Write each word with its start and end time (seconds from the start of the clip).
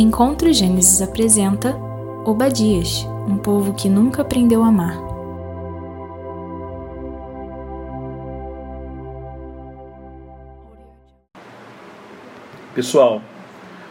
Encontro 0.00 0.52
Gênesis 0.52 1.02
apresenta 1.02 1.74
Obadias, 2.24 3.04
um 3.26 3.36
povo 3.36 3.74
que 3.74 3.88
nunca 3.88 4.22
aprendeu 4.22 4.62
a 4.62 4.68
amar. 4.68 4.96
Pessoal, 12.76 13.20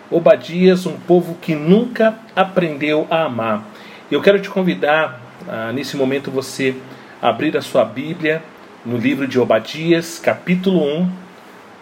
Obadias, 0.09 0.85
um 0.85 0.97
povo 0.97 1.35
que 1.41 1.53
nunca 1.53 2.17
aprendeu 2.33 3.05
a 3.09 3.25
amar. 3.25 3.67
Eu 4.09 4.21
quero 4.21 4.41
te 4.41 4.49
convidar, 4.49 5.19
ah, 5.45 5.73
nesse 5.73 5.97
momento, 5.97 6.31
você 6.31 6.73
abrir 7.21 7.57
a 7.57 7.61
sua 7.61 7.83
Bíblia 7.83 8.41
no 8.85 8.95
livro 8.95 9.27
de 9.27 9.37
Obadias, 9.37 10.19
capítulo 10.19 10.81
1. 10.81 11.11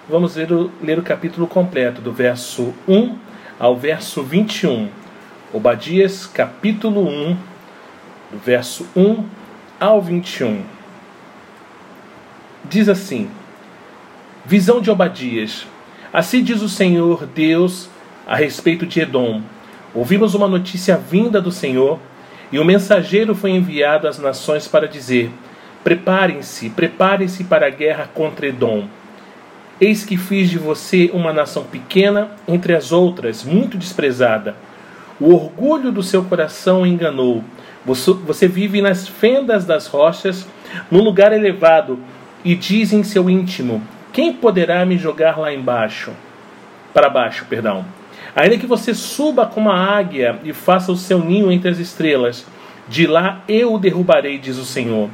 Vamos 0.09 0.35
ler 0.35 0.51
o, 0.51 0.71
ler 0.81 0.97
o 0.97 1.03
capítulo 1.03 1.45
completo, 1.45 2.01
do 2.01 2.11
verso 2.11 2.73
1 2.87 3.24
ao 3.59 3.75
verso 3.75 4.21
21. 4.21 4.89
Obadias, 5.53 6.25
capítulo 6.25 7.07
1, 7.07 7.37
do 8.31 8.37
verso 8.37 8.85
1 8.95 9.23
ao 9.79 10.01
21. 10.01 10.63
Diz 12.65 12.89
assim: 12.89 13.29
Visão 14.45 14.81
de 14.81 14.91
Obadias. 14.91 15.65
Assim 16.11 16.43
diz 16.43 16.61
o 16.61 16.69
Senhor 16.69 17.25
Deus 17.25 17.89
a 18.27 18.35
respeito 18.35 18.85
de 18.85 19.01
Edom. 19.01 19.41
Ouvimos 19.93 20.33
uma 20.33 20.47
notícia 20.47 20.97
vinda 20.97 21.41
do 21.41 21.51
Senhor, 21.51 21.99
e 22.51 22.59
o 22.59 22.65
mensageiro 22.65 23.33
foi 23.33 23.51
enviado 23.51 24.07
às 24.07 24.19
nações 24.19 24.67
para 24.67 24.87
dizer: 24.87 25.31
Preparem-se, 25.83 26.69
preparem-se 26.69 27.43
para 27.45 27.67
a 27.67 27.69
guerra 27.69 28.09
contra 28.13 28.47
Edom. 28.47 28.87
Eis 29.79 30.05
que 30.05 30.15
fiz 30.15 30.49
de 30.49 30.57
você 30.57 31.09
uma 31.13 31.33
nação 31.33 31.63
pequena 31.63 32.31
entre 32.47 32.73
as 32.73 32.93
outras, 32.93 33.43
muito 33.43 33.77
desprezada. 33.77 34.55
O 35.19 35.33
orgulho 35.33 35.91
do 35.91 36.01
seu 36.01 36.23
coração 36.23 36.85
enganou. 36.85 37.43
Você 37.85 38.47
vive 38.47 38.81
nas 38.81 39.07
fendas 39.07 39.65
das 39.65 39.87
rochas, 39.87 40.47
num 40.89 41.03
lugar 41.03 41.33
elevado, 41.33 41.99
e 42.43 42.55
diz 42.55 42.93
em 42.93 43.03
seu 43.03 43.29
íntimo: 43.29 43.81
Quem 44.13 44.31
poderá 44.31 44.85
me 44.85 44.97
jogar 44.97 45.37
lá 45.37 45.53
embaixo? 45.53 46.11
Para 46.93 47.09
baixo, 47.09 47.45
perdão. 47.49 47.85
Ainda 48.33 48.57
que 48.57 48.65
você 48.65 48.93
suba 48.93 49.45
como 49.45 49.69
a 49.69 49.77
águia 49.77 50.39
e 50.43 50.53
faça 50.53 50.91
o 50.91 50.97
seu 50.97 51.19
ninho 51.19 51.51
entre 51.51 51.69
as 51.69 51.79
estrelas, 51.79 52.45
de 52.87 53.05
lá 53.07 53.41
eu 53.47 53.73
o 53.73 53.79
derrubarei, 53.79 54.37
diz 54.37 54.57
o 54.57 54.65
Senhor. 54.65 55.09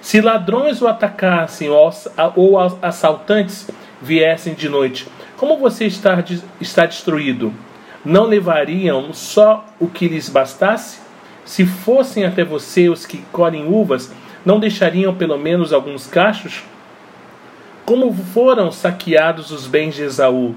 Se 0.00 0.20
ladrões 0.20 0.82
o 0.82 0.86
atacassem 0.86 1.68
ou 1.70 2.58
assaltantes 2.82 3.68
viessem 4.04 4.54
de 4.54 4.68
noite, 4.68 5.08
como 5.36 5.56
você 5.56 5.86
está, 5.86 6.22
está 6.60 6.86
destruído? 6.86 7.52
Não 8.04 8.24
levariam 8.24 9.12
só 9.14 9.64
o 9.80 9.88
que 9.88 10.06
lhes 10.06 10.28
bastasse? 10.28 11.00
Se 11.44 11.64
fossem 11.64 12.24
até 12.24 12.44
você 12.44 12.88
os 12.88 13.06
que 13.06 13.18
colhem 13.32 13.66
uvas, 13.66 14.14
não 14.44 14.60
deixariam 14.60 15.14
pelo 15.14 15.38
menos 15.38 15.72
alguns 15.72 16.06
cachos? 16.06 16.62
Como 17.86 18.12
foram 18.12 18.70
saqueados 18.70 19.50
os 19.50 19.66
bens 19.66 19.94
de 19.94 20.02
Esaú? 20.02 20.54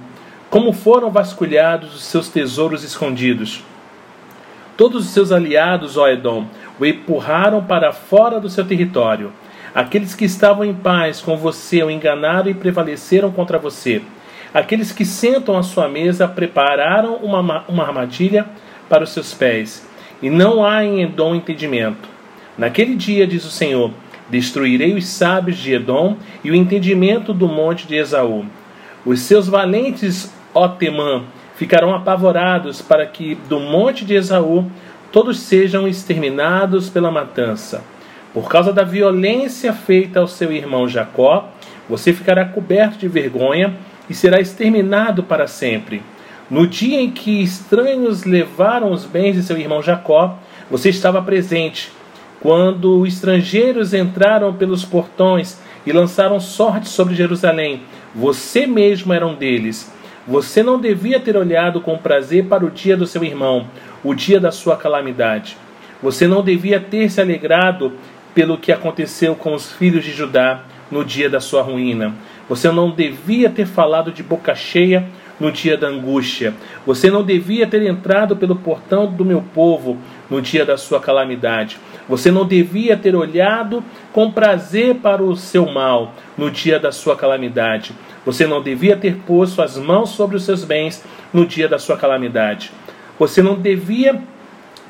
Como 0.49 0.73
foram 0.73 1.09
vasculhados 1.09 1.95
os 1.95 2.03
seus 2.03 2.29
tesouros 2.29 2.83
escondidos? 2.83 3.63
Todos 4.77 5.05
os 5.07 5.11
seus 5.11 5.31
aliados, 5.31 5.97
ó 5.97 6.07
Edom, 6.07 6.45
o 6.79 6.85
empurraram 6.85 7.63
para 7.63 7.91
fora 7.91 8.39
do 8.39 8.49
seu 8.49 8.65
território. 8.65 9.33
Aqueles 9.73 10.15
que 10.15 10.25
estavam 10.25 10.65
em 10.65 10.73
paz 10.73 11.21
com 11.21 11.37
você 11.37 11.83
o 11.83 11.91
enganaram 11.91 12.49
e 12.49 12.53
prevaleceram 12.53 13.31
contra 13.31 13.59
você. 13.59 14.01
Aqueles 14.53 14.91
que 14.91 15.05
sentam 15.05 15.57
à 15.57 15.63
sua 15.63 15.87
mesa 15.87 16.27
prepararam 16.27 17.15
uma, 17.17 17.63
uma 17.67 17.83
armadilha 17.83 18.45
para 18.89 19.03
os 19.03 19.11
seus 19.11 19.33
pés. 19.33 19.87
E 20.21 20.29
não 20.29 20.65
há 20.65 20.83
em 20.83 21.03
Edom 21.03 21.35
entendimento. 21.35 22.09
Naquele 22.57 22.95
dia, 22.95 23.27
diz 23.27 23.45
o 23.45 23.51
Senhor, 23.51 23.91
destruirei 24.29 24.95
os 24.95 25.05
sábios 25.05 25.57
de 25.57 25.73
Edom 25.73 26.17
e 26.43 26.49
o 26.49 26.55
entendimento 26.55 27.33
do 27.33 27.47
monte 27.47 27.85
de 27.85 27.95
Esaú. 27.95 28.45
Os 29.05 29.19
seus 29.19 29.47
valentes, 29.47 30.33
ó 30.53 30.67
Temã, 30.67 31.23
ficarão 31.55 31.93
apavorados 31.93 32.81
para 32.81 33.05
que 33.05 33.35
do 33.47 33.59
monte 33.59 34.05
de 34.05 34.15
Esaú 34.15 34.71
todos 35.11 35.39
sejam 35.39 35.87
exterminados 35.87 36.89
pela 36.89 37.11
matança. 37.11 37.83
Por 38.37 38.47
causa 38.49 38.71
da 38.71 38.83
violência 38.83 39.73
feita 39.73 40.19
ao 40.19 40.27
seu 40.27 40.51
irmão 40.51 40.87
Jacó, 40.87 41.49
você 41.89 42.13
ficará 42.13 42.45
coberto 42.45 42.95
de 42.95 43.07
vergonha 43.07 43.73
e 44.07 44.13
será 44.13 44.39
exterminado 44.39 45.23
para 45.23 45.47
sempre. 45.47 46.03
No 46.47 46.67
dia 46.67 47.01
em 47.01 47.09
que 47.09 47.41
estranhos 47.41 48.25
levaram 48.25 48.91
os 48.91 49.05
bens 49.05 49.33
de 49.33 49.41
seu 49.41 49.57
irmão 49.57 49.81
Jacó, 49.81 50.37
você 50.69 50.89
estava 50.89 51.19
presente. 51.19 51.91
Quando 52.39 53.07
estrangeiros 53.07 53.91
entraram 53.91 54.53
pelos 54.53 54.85
portões 54.85 55.59
e 55.83 55.91
lançaram 55.91 56.39
sorte 56.39 56.89
sobre 56.89 57.15
Jerusalém, 57.15 57.81
você 58.13 58.67
mesmo 58.67 59.13
era 59.13 59.25
um 59.25 59.33
deles. 59.33 59.91
Você 60.27 60.61
não 60.61 60.79
devia 60.79 61.19
ter 61.19 61.35
olhado 61.35 61.81
com 61.81 61.97
prazer 61.97 62.45
para 62.45 62.63
o 62.63 62.69
dia 62.69 62.95
do 62.95 63.07
seu 63.07 63.23
irmão, 63.23 63.65
o 64.03 64.13
dia 64.13 64.39
da 64.39 64.51
sua 64.51 64.77
calamidade. 64.77 65.57
Você 66.03 66.27
não 66.27 66.43
devia 66.43 66.79
ter 66.79 67.09
se 67.09 67.19
alegrado 67.19 67.93
pelo 68.37 68.55
que 68.55 68.71
aconteceu 68.71 69.33
com 69.35 69.55
os 69.55 69.71
filhos 69.71 70.05
de 70.05 70.11
Judá 70.11 70.61
no 70.91 71.03
dia 71.03 71.27
da 71.27 71.39
sua 71.39 71.63
ruína. 71.63 72.13
Você 72.47 72.69
não 72.69 72.91
devia 72.91 73.49
ter 73.49 73.65
falado 73.65 74.11
de 74.11 74.21
boca 74.21 74.53
cheia 74.53 75.07
no 75.39 75.51
dia 75.51 75.75
da 75.75 75.87
angústia. 75.87 76.53
Você 76.85 77.09
não 77.09 77.23
devia 77.23 77.65
ter 77.65 77.81
entrado 77.81 78.37
pelo 78.37 78.55
portão 78.55 79.11
do 79.11 79.25
meu 79.25 79.43
povo 79.55 79.97
no 80.29 80.39
dia 80.39 80.63
da 80.63 80.77
sua 80.77 80.99
calamidade. 80.99 81.79
Você 82.07 82.29
não 82.29 82.45
devia 82.45 82.95
ter 82.95 83.15
olhado 83.15 83.83
com 84.13 84.31
prazer 84.31 84.93
para 84.97 85.23
o 85.23 85.35
seu 85.35 85.65
mal 85.65 86.13
no 86.37 86.51
dia 86.51 86.79
da 86.79 86.91
sua 86.91 87.15
calamidade. 87.15 87.91
Você 88.23 88.45
não 88.45 88.61
devia 88.61 88.95
ter 88.95 89.15
posto 89.25 89.63
as 89.63 89.79
mãos 89.79 90.11
sobre 90.11 90.37
os 90.37 90.43
seus 90.43 90.63
bens 90.63 91.03
no 91.33 91.43
dia 91.43 91.67
da 91.67 91.79
sua 91.79 91.97
calamidade. 91.97 92.69
Você 93.17 93.41
não 93.41 93.55
devia 93.55 94.21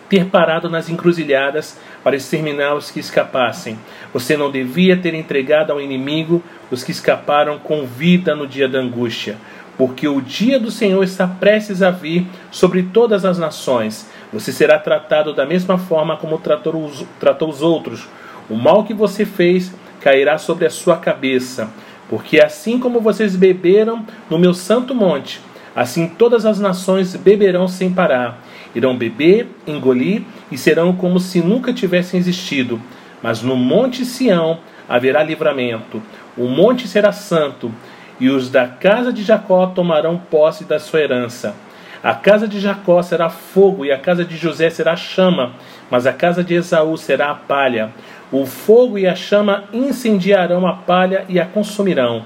ter 0.09 0.25
parado 0.25 0.69
nas 0.69 0.89
encruzilhadas 0.89 1.79
para 2.03 2.15
exterminar 2.15 2.75
os 2.75 2.91
que 2.91 2.99
escapassem. 2.99 3.77
Você 4.13 4.37
não 4.37 4.51
devia 4.51 4.97
ter 4.97 5.13
entregado 5.13 5.71
ao 5.71 5.81
inimigo 5.81 6.43
os 6.71 6.83
que 6.83 6.91
escaparam 6.91 7.59
com 7.59 7.85
vida 7.85 8.35
no 8.35 8.47
dia 8.47 8.67
da 8.67 8.79
angústia, 8.79 9.37
porque 9.77 10.07
o 10.07 10.21
dia 10.21 10.59
do 10.59 10.71
Senhor 10.71 11.03
está 11.03 11.27
prestes 11.27 11.81
a 11.81 11.91
vir 11.91 12.25
sobre 12.51 12.83
todas 12.83 13.25
as 13.25 13.37
nações. 13.37 14.09
Você 14.31 14.51
será 14.51 14.79
tratado 14.79 15.33
da 15.33 15.45
mesma 15.45 15.77
forma 15.77 16.17
como 16.17 16.37
tratou 16.37 16.85
os, 16.85 17.05
tratou 17.19 17.49
os 17.49 17.61
outros. 17.61 18.07
O 18.49 18.55
mal 18.55 18.83
que 18.83 18.93
você 18.93 19.25
fez 19.25 19.73
cairá 20.01 20.37
sobre 20.37 20.65
a 20.65 20.69
sua 20.69 20.97
cabeça, 20.97 21.69
porque 22.09 22.39
assim 22.39 22.79
como 22.79 23.01
vocês 23.01 23.35
beberam 23.35 24.05
no 24.29 24.39
meu 24.39 24.53
santo 24.53 24.95
monte, 24.95 25.41
Assim 25.77 26.07
todas 26.07 26.43
as 26.43 26.59
nações 26.59 27.15
beberão 27.15 27.67
sem 27.67 27.93
parar. 27.93 28.39
Irão 28.77 28.95
beber, 28.95 29.47
engolir 29.65 30.21
e 30.51 30.57
serão 30.57 30.95
como 30.95 31.19
se 31.19 31.41
nunca 31.41 31.73
tivessem 31.73 32.19
existido. 32.19 32.79
Mas 33.23 33.41
no 33.41 33.55
monte 33.55 34.05
Sião 34.05 34.59
haverá 34.87 35.23
livramento. 35.23 35.99
O 36.37 36.45
monte 36.47 36.87
será 36.87 37.11
santo, 37.11 37.71
e 38.19 38.29
os 38.29 38.51
da 38.51 38.67
casa 38.67 39.11
de 39.11 39.23
Jacó 39.23 39.65
tomarão 39.65 40.19
posse 40.29 40.63
da 40.63 40.77
sua 40.77 41.01
herança. 41.01 41.55
A 42.03 42.13
casa 42.13 42.47
de 42.47 42.59
Jacó 42.59 43.01
será 43.01 43.31
fogo, 43.31 43.83
e 43.83 43.91
a 43.91 43.97
casa 43.97 44.23
de 44.23 44.37
José 44.37 44.69
será 44.69 44.95
chama, 44.95 45.53
mas 45.89 46.05
a 46.05 46.13
casa 46.13 46.43
de 46.43 46.53
Esaú 46.53 46.95
será 46.97 47.31
a 47.31 47.35
palha. 47.35 47.89
O 48.31 48.45
fogo 48.45 48.99
e 48.99 49.07
a 49.07 49.15
chama 49.15 49.63
incendiarão 49.73 50.67
a 50.67 50.73
palha 50.73 51.25
e 51.27 51.39
a 51.39 51.45
consumirão. 51.47 52.23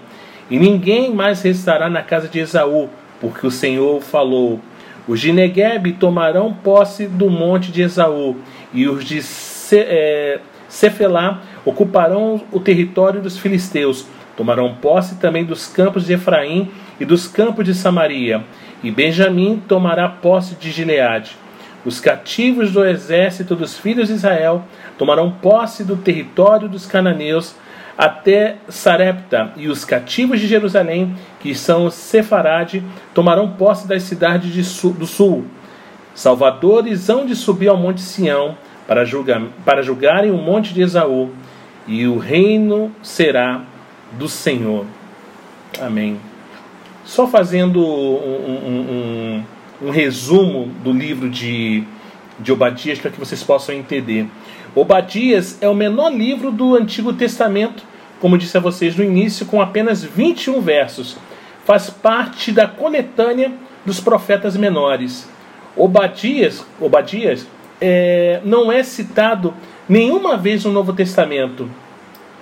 E 0.49 0.59
ninguém 0.59 1.13
mais 1.13 1.41
restará 1.43 1.89
na 1.89 2.01
casa 2.01 2.27
de 2.27 2.39
Esaú, 2.39 2.89
porque 3.21 3.47
o 3.47 3.51
Senhor 3.51 4.01
falou: 4.01 4.59
Os 5.07 5.19
de 5.19 5.33
Negueb 5.33 5.93
tomarão 5.93 6.53
posse 6.53 7.07
do 7.07 7.29
monte 7.29 7.71
de 7.71 7.81
Esaú, 7.81 8.37
e 8.73 8.87
os 8.87 9.03
de 9.03 9.21
Ce, 9.21 9.77
é, 9.77 10.39
Cefelá 10.69 11.41
ocuparão 11.65 12.41
o 12.51 12.59
território 12.59 13.21
dos 13.21 13.37
filisteus. 13.37 14.05
Tomarão 14.37 14.75
posse 14.75 15.15
também 15.15 15.43
dos 15.43 15.67
campos 15.67 16.05
de 16.05 16.13
Efraim 16.13 16.71
e 16.99 17.05
dos 17.05 17.27
campos 17.27 17.65
de 17.65 17.73
Samaria. 17.73 18.43
E 18.83 18.89
Benjamim 18.89 19.61
tomará 19.67 20.07
posse 20.07 20.55
de 20.55 20.71
Gileade. 20.71 21.35
Os 21.83 21.99
cativos 21.99 22.71
do 22.71 22.85
exército 22.85 23.55
dos 23.55 23.77
filhos 23.77 24.07
de 24.07 24.13
Israel 24.13 24.63
tomarão 24.97 25.31
posse 25.31 25.83
do 25.83 25.97
território 25.97 26.69
dos 26.69 26.85
cananeus 26.85 27.55
até 28.01 28.55
Sarepta, 28.67 29.53
e 29.55 29.67
os 29.67 29.85
cativos 29.85 30.39
de 30.39 30.47
Jerusalém, 30.47 31.15
que 31.39 31.53
são 31.53 31.87
Sefarade, 31.91 32.83
tomarão 33.13 33.51
posse 33.51 33.87
das 33.87 34.01
cidades 34.01 34.65
sul, 34.65 34.91
do 34.91 35.05
sul. 35.05 35.45
Salvadores 36.15 37.11
hão 37.11 37.27
de 37.27 37.35
subir 37.35 37.67
ao 37.67 37.77
monte 37.77 38.01
Sião 38.01 38.57
para, 38.87 39.05
julgar, 39.05 39.43
para 39.63 39.83
julgarem 39.83 40.31
o 40.31 40.37
monte 40.37 40.73
de 40.73 40.81
Esaú, 40.81 41.29
e 41.85 42.07
o 42.07 42.17
reino 42.17 42.91
será 43.03 43.61
do 44.13 44.27
Senhor. 44.27 44.87
Amém. 45.79 46.17
Só 47.05 47.27
fazendo 47.27 47.85
um, 47.85 48.47
um, 48.47 49.43
um, 49.83 49.87
um 49.87 49.91
resumo 49.91 50.71
do 50.83 50.91
livro 50.91 51.29
de, 51.29 51.83
de 52.39 52.51
Obadias 52.51 52.97
para 52.97 53.11
que 53.11 53.19
vocês 53.19 53.43
possam 53.43 53.75
entender. 53.75 54.25
Obadias 54.73 55.61
é 55.61 55.69
o 55.69 55.75
menor 55.75 56.11
livro 56.11 56.51
do 56.51 56.75
Antigo 56.75 57.13
Testamento, 57.13 57.90
como 58.21 58.37
disse 58.37 58.55
a 58.55 58.61
vocês 58.61 58.95
no 58.95 59.03
início, 59.03 59.47
com 59.47 59.59
apenas 59.59 60.03
21 60.03 60.61
versos. 60.61 61.17
Faz 61.65 61.89
parte 61.89 62.51
da 62.51 62.67
coletânea 62.67 63.51
dos 63.83 63.99
profetas 63.99 64.55
menores. 64.55 65.27
Obadias, 65.75 66.63
Obadias 66.79 67.47
é, 67.81 68.39
não 68.45 68.71
é 68.71 68.83
citado 68.83 69.53
nenhuma 69.89 70.37
vez 70.37 70.63
no 70.63 70.71
Novo 70.71 70.93
Testamento. 70.93 71.69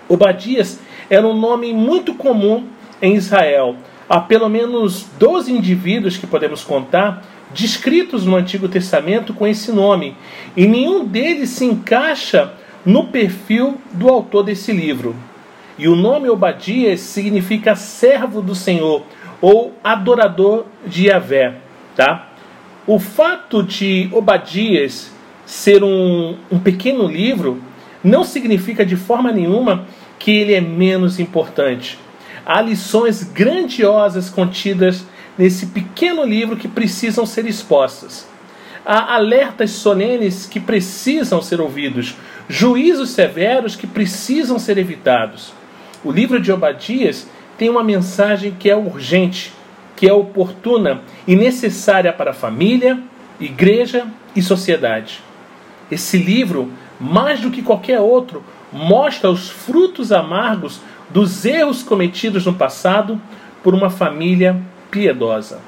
Obadias 0.10 0.80
era 1.10 1.26
um 1.26 1.34
nome 1.34 1.72
muito 1.72 2.14
comum 2.14 2.68
em 3.02 3.16
Israel. 3.16 3.78
Há 4.10 4.20
pelo 4.20 4.50
menos 4.50 5.06
12 5.18 5.54
indivíduos 5.54 6.18
que 6.18 6.28
podemos 6.28 6.64
contar 6.64 7.24
descritos 7.54 8.26
no 8.26 8.36
Antigo 8.36 8.68
Testamento 8.68 9.34
com 9.34 9.48
esse 9.48 9.72
nome, 9.72 10.16
e 10.56 10.68
nenhum 10.68 11.06
deles 11.06 11.50
se 11.50 11.66
encaixa 11.66 12.54
no 12.86 13.08
perfil 13.08 13.78
do 13.92 14.10
autor 14.10 14.44
desse 14.44 14.72
livro. 14.72 15.16
E 15.80 15.88
o 15.88 15.96
nome 15.96 16.30
Obadias 16.30 17.00
significa 17.00 17.74
servo 17.74 18.42
do 18.42 18.54
Senhor 18.54 19.02
ou 19.40 19.74
adorador 19.81 20.66
de 20.86 21.08
Yahvé, 21.08 21.56
tá? 21.96 22.34
O 22.86 23.00
fato 23.00 23.64
de 23.64 24.10
Obadias 24.12 25.10
ser 25.46 25.81
um, 25.81 26.36
um 26.52 26.60
pequeno 26.60 27.08
livro 27.08 27.64
não 28.04 28.26
significa 28.26 28.86
de 28.86 28.98
forma 28.98 29.31
nenhuma 29.31 29.88
que 30.20 30.31
ele 30.31 30.54
é 30.54 30.60
menos 30.60 31.18
importante. 31.18 31.98
Há 32.46 32.62
lições 32.62 33.24
grandiosas 33.24 34.30
contidas 34.30 35.06
nesse 35.38 35.68
pequeno 35.68 36.26
livro 36.26 36.58
que 36.58 36.68
precisam 36.68 37.26
ser 37.26 37.46
expostas. 37.46 38.28
Há 38.86 39.16
alertas 39.16 39.72
solenes 39.72 40.46
que 40.46 40.60
precisam 40.60 41.42
ser 41.42 41.62
ouvidos, 41.62 42.16
juízos 42.50 43.12
severos 43.12 43.78
que 43.78 43.88
precisam 43.88 44.60
ser 44.60 44.78
evitados. 44.78 45.58
O 46.04 46.12
livro 46.12 46.40
de 46.40 46.51
Obadias 46.51 47.28
tem 47.57 47.69
uma 47.69 47.84
mensagem 47.84 48.56
que 48.57 48.69
é 48.69 48.75
urgente, 48.75 49.51
que 49.96 50.07
é 50.07 50.13
oportuna 50.13 51.01
e 51.28 51.36
necessária 51.36 52.13
para 52.13 52.31
a 52.31 52.34
família, 52.34 53.00
igreja 53.40 54.07
e 54.34 54.42
sociedade. 54.42 55.22
Esse 55.92 56.18
livro, 56.18 56.72
mais 57.00 57.42
do 57.42 57.51
que 57.51 57.62
qualquer 57.62 58.00
outro, 58.00 58.44
mostra 58.72 59.30
os 59.30 59.50
frutos 59.50 60.12
amargos 60.12 60.80
dos 61.10 61.44
erros 61.44 61.84
cometidos 61.84 62.45
no 62.45 62.54
passado 62.54 63.19
por 63.62 63.74
uma 63.74 63.90
família 63.90 64.56
piedosa. 64.90 65.60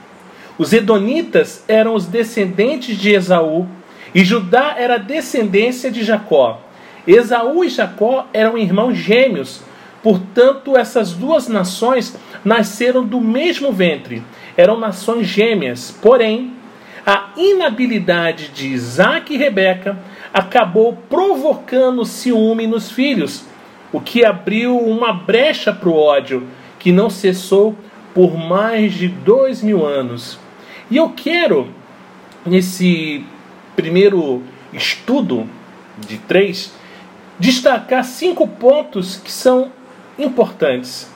Os 0.58 0.72
Edonitas 0.72 1.66
eram 1.68 1.96
os 1.96 2.06
descendentes 2.06 2.98
de 2.98 3.12
Esaú 3.12 3.68
e 4.14 4.24
Judá 4.24 4.76
era 4.78 4.98
descendência 4.98 5.92
de 5.92 6.04
Jacó. 6.04 6.62
Esaú 7.06 7.64
e 7.66 7.70
Jacó 7.70 8.28
eram 8.32 8.58
irmãos 8.58 8.96
gêmeos, 8.96 9.62
portanto, 10.04 10.78
essas 10.78 11.14
duas 11.14 11.48
nações 11.48 12.18
nasceram 12.44 13.06
do 13.06 13.22
mesmo 13.22 13.72
ventre, 13.72 14.24
eram 14.58 14.80
nações 14.80 15.28
gêmeas. 15.28 15.92
Porém, 16.02 16.54
a 17.06 17.30
inabilidade 17.36 18.50
de 18.50 18.68
Isaac 18.68 19.34
e 19.34 19.38
Rebeca 19.38 19.98
acabou 20.34 20.98
provocando 21.10 22.06
ciúme 22.06 22.68
nos 22.68 22.92
filhos, 22.92 23.44
o 23.92 24.00
que 24.00 24.24
abriu 24.24 24.78
uma 24.78 25.12
brecha 25.12 25.74
para 25.74 25.90
o 25.90 25.96
ódio 25.98 26.48
que 26.80 26.92
não 26.92 27.10
cessou 27.10 27.76
por 28.14 28.38
mais 28.38 28.94
de 28.94 29.08
dois 29.08 29.62
mil 29.62 29.86
anos. 29.86 30.40
E 30.90 30.98
eu 30.98 31.10
quero, 31.10 31.70
nesse 32.46 33.26
primeiro 33.76 34.44
estudo 34.74 35.48
de 35.98 36.18
três, 36.18 36.74
destacar 37.40 38.04
cinco 38.04 38.48
pontos 38.48 39.16
que 39.18 39.32
são 39.32 39.72
importantes. 40.24 41.10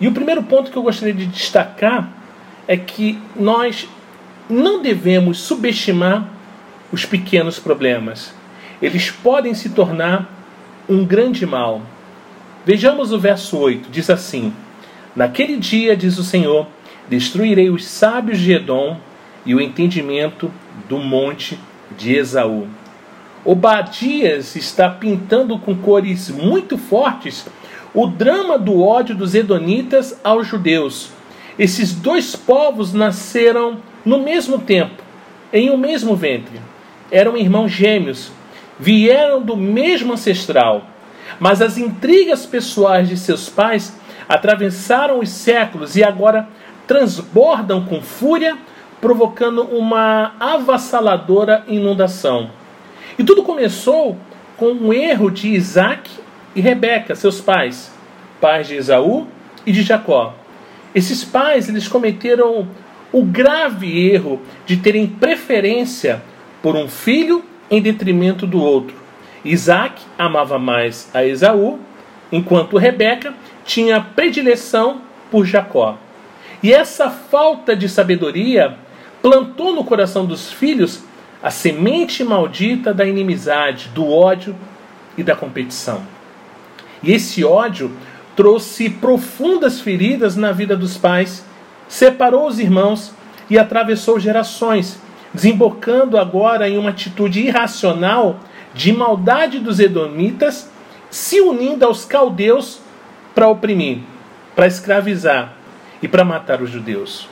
E 0.00 0.06
o 0.06 0.12
primeiro 0.12 0.42
ponto 0.42 0.70
que 0.70 0.76
eu 0.76 0.82
gostaria 0.82 1.14
de 1.14 1.26
destacar 1.26 2.10
é 2.68 2.76
que 2.76 3.18
nós 3.34 3.88
não 4.48 4.82
devemos 4.82 5.38
subestimar 5.38 6.28
os 6.92 7.04
pequenos 7.04 7.58
problemas. 7.58 8.32
Eles 8.80 9.10
podem 9.10 9.54
se 9.54 9.70
tornar 9.70 10.30
um 10.88 11.04
grande 11.04 11.46
mal. 11.46 11.82
Vejamos 12.64 13.12
o 13.12 13.18
verso 13.18 13.58
8: 13.58 13.90
diz 13.90 14.10
assim: 14.10 14.52
Naquele 15.14 15.56
dia, 15.56 15.96
diz 15.96 16.18
o 16.18 16.24
Senhor, 16.24 16.66
destruirei 17.08 17.70
os 17.70 17.86
sábios 17.86 18.38
de 18.38 18.52
Edom 18.52 18.98
e 19.44 19.54
o 19.54 19.60
entendimento 19.60 20.52
do 20.88 20.98
monte 20.98 21.58
de 21.96 22.14
Esaú. 22.14 22.68
Obadias 23.44 24.56
está 24.56 24.88
pintando 24.88 25.56
com 25.58 25.74
cores 25.76 26.28
muito 26.28 26.76
fortes 26.76 27.46
o 27.96 28.06
drama 28.06 28.58
do 28.58 28.82
ódio 28.82 29.14
dos 29.14 29.34
Edonitas 29.34 30.20
aos 30.22 30.46
judeus. 30.46 31.08
Esses 31.58 31.94
dois 31.94 32.36
povos 32.36 32.92
nasceram 32.92 33.78
no 34.04 34.18
mesmo 34.18 34.58
tempo, 34.58 35.02
em 35.50 35.70
um 35.70 35.78
mesmo 35.78 36.14
ventre. 36.14 36.60
Eram 37.10 37.38
irmãos 37.38 37.72
gêmeos, 37.72 38.30
vieram 38.78 39.40
do 39.40 39.56
mesmo 39.56 40.12
ancestral, 40.12 40.84
mas 41.40 41.62
as 41.62 41.78
intrigas 41.78 42.44
pessoais 42.44 43.08
de 43.08 43.16
seus 43.16 43.48
pais 43.48 43.98
atravessaram 44.28 45.20
os 45.20 45.30
séculos 45.30 45.96
e 45.96 46.04
agora 46.04 46.46
transbordam 46.86 47.82
com 47.86 48.02
fúria, 48.02 48.58
provocando 49.00 49.62
uma 49.62 50.34
avassaladora 50.38 51.64
inundação. 51.66 52.50
E 53.18 53.24
tudo 53.24 53.42
começou 53.42 54.18
com 54.58 54.66
um 54.72 54.92
erro 54.92 55.30
de 55.30 55.48
Isaac 55.48 56.25
e 56.56 56.60
Rebeca, 56.62 57.14
seus 57.14 57.38
pais, 57.38 57.92
pais 58.40 58.66
de 58.66 58.76
Esaú 58.76 59.26
e 59.66 59.70
de 59.70 59.82
Jacó. 59.82 60.34
Esses 60.94 61.22
pais 61.22 61.68
eles 61.68 61.86
cometeram 61.86 62.66
o 63.12 63.22
grave 63.22 64.10
erro 64.10 64.40
de 64.64 64.78
terem 64.78 65.06
preferência 65.06 66.22
por 66.62 66.74
um 66.74 66.88
filho 66.88 67.44
em 67.70 67.82
detrimento 67.82 68.46
do 68.46 68.58
outro. 68.58 68.96
Isaac 69.44 70.02
amava 70.18 70.58
mais 70.58 71.10
a 71.12 71.24
Esaú, 71.24 71.78
enquanto 72.32 72.78
Rebeca 72.78 73.34
tinha 73.66 74.00
predileção 74.00 75.02
por 75.30 75.44
Jacó. 75.44 75.98
E 76.62 76.72
essa 76.72 77.10
falta 77.10 77.76
de 77.76 77.86
sabedoria 77.86 78.78
plantou 79.20 79.74
no 79.74 79.84
coração 79.84 80.24
dos 80.24 80.50
filhos 80.50 81.04
a 81.42 81.50
semente 81.50 82.24
maldita 82.24 82.94
da 82.94 83.04
inimizade, 83.04 83.88
do 83.94 84.10
ódio 84.10 84.56
e 85.18 85.22
da 85.22 85.36
competição. 85.36 86.15
E 87.02 87.12
esse 87.12 87.44
ódio 87.44 87.90
trouxe 88.34 88.90
profundas 88.90 89.80
feridas 89.80 90.36
na 90.36 90.52
vida 90.52 90.76
dos 90.76 90.96
pais, 90.96 91.44
separou 91.88 92.46
os 92.46 92.58
irmãos 92.58 93.12
e 93.48 93.58
atravessou 93.58 94.20
gerações, 94.20 95.00
desembocando 95.32 96.18
agora 96.18 96.68
em 96.68 96.76
uma 96.76 96.90
atitude 96.90 97.40
irracional 97.40 98.40
de 98.74 98.92
maldade 98.92 99.58
dos 99.58 99.80
edomitas, 99.80 100.70
se 101.10 101.40
unindo 101.40 101.84
aos 101.84 102.04
caldeus 102.04 102.80
para 103.34 103.48
oprimir, 103.48 104.00
para 104.54 104.66
escravizar 104.66 105.54
e 106.02 106.08
para 106.08 106.24
matar 106.24 106.60
os 106.60 106.70
judeus. 106.70 107.28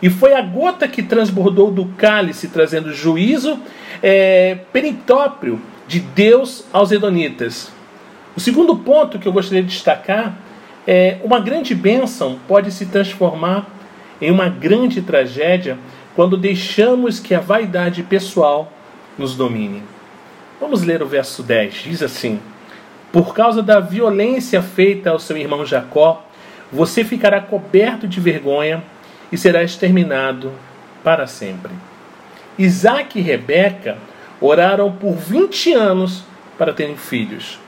E 0.00 0.08
foi 0.08 0.32
a 0.32 0.40
gota 0.40 0.86
que 0.86 1.02
transbordou 1.02 1.70
do 1.70 1.86
cálice, 1.96 2.48
trazendo 2.48 2.92
juízo 2.92 3.58
é, 4.02 4.58
peritóprio 4.72 5.60
de 5.86 6.00
Deus 6.00 6.64
aos 6.72 6.92
edonitas. 6.92 7.72
O 8.38 8.40
segundo 8.40 8.76
ponto 8.76 9.18
que 9.18 9.26
eu 9.26 9.32
gostaria 9.32 9.64
de 9.64 9.70
destacar 9.70 10.38
é 10.86 11.18
uma 11.24 11.40
grande 11.40 11.74
bênção 11.74 12.38
pode 12.46 12.70
se 12.70 12.86
transformar 12.86 13.66
em 14.20 14.30
uma 14.30 14.48
grande 14.48 15.02
tragédia 15.02 15.76
quando 16.14 16.36
deixamos 16.36 17.18
que 17.18 17.34
a 17.34 17.40
vaidade 17.40 18.04
pessoal 18.04 18.72
nos 19.18 19.34
domine. 19.34 19.82
Vamos 20.60 20.84
ler 20.84 21.02
o 21.02 21.06
verso 21.08 21.42
10. 21.42 21.82
Diz 21.82 22.00
assim: 22.00 22.38
por 23.10 23.34
causa 23.34 23.60
da 23.60 23.80
violência 23.80 24.62
feita 24.62 25.10
ao 25.10 25.18
seu 25.18 25.36
irmão 25.36 25.66
Jacó, 25.66 26.24
você 26.70 27.02
ficará 27.02 27.40
coberto 27.40 28.06
de 28.06 28.20
vergonha 28.20 28.84
e 29.32 29.36
será 29.36 29.64
exterminado 29.64 30.52
para 31.02 31.26
sempre. 31.26 31.72
Isaac 32.56 33.18
e 33.18 33.20
Rebeca 33.20 33.98
oraram 34.40 34.92
por 34.92 35.16
20 35.16 35.72
anos 35.72 36.22
para 36.56 36.72
terem 36.72 36.96
filhos. 36.96 37.58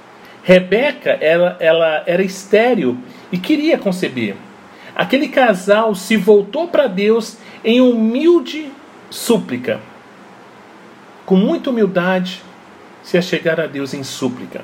Rebeca 0.43 1.11
ela, 1.21 1.57
ela 1.61 2.03
era 2.07 2.23
estéril 2.23 2.97
e 3.31 3.39
queria 3.39 3.79
conceber. 3.79 4.37
Aquele 4.95 5.29
casal 5.29 5.95
se 5.95 6.17
voltou 6.17 6.69
para 6.69 6.87
Deus 6.87 7.37
em 7.65 7.81
humilde 7.81 8.71
súplica. 9.09 9.81
Com 11.25 11.37
muita 11.37 11.71
humildade, 11.71 12.43
se 13.03 13.17
achegar 13.17 13.61
a 13.61 13.67
Deus 13.67 13.95
em 13.95 14.03
súplica 14.03 14.63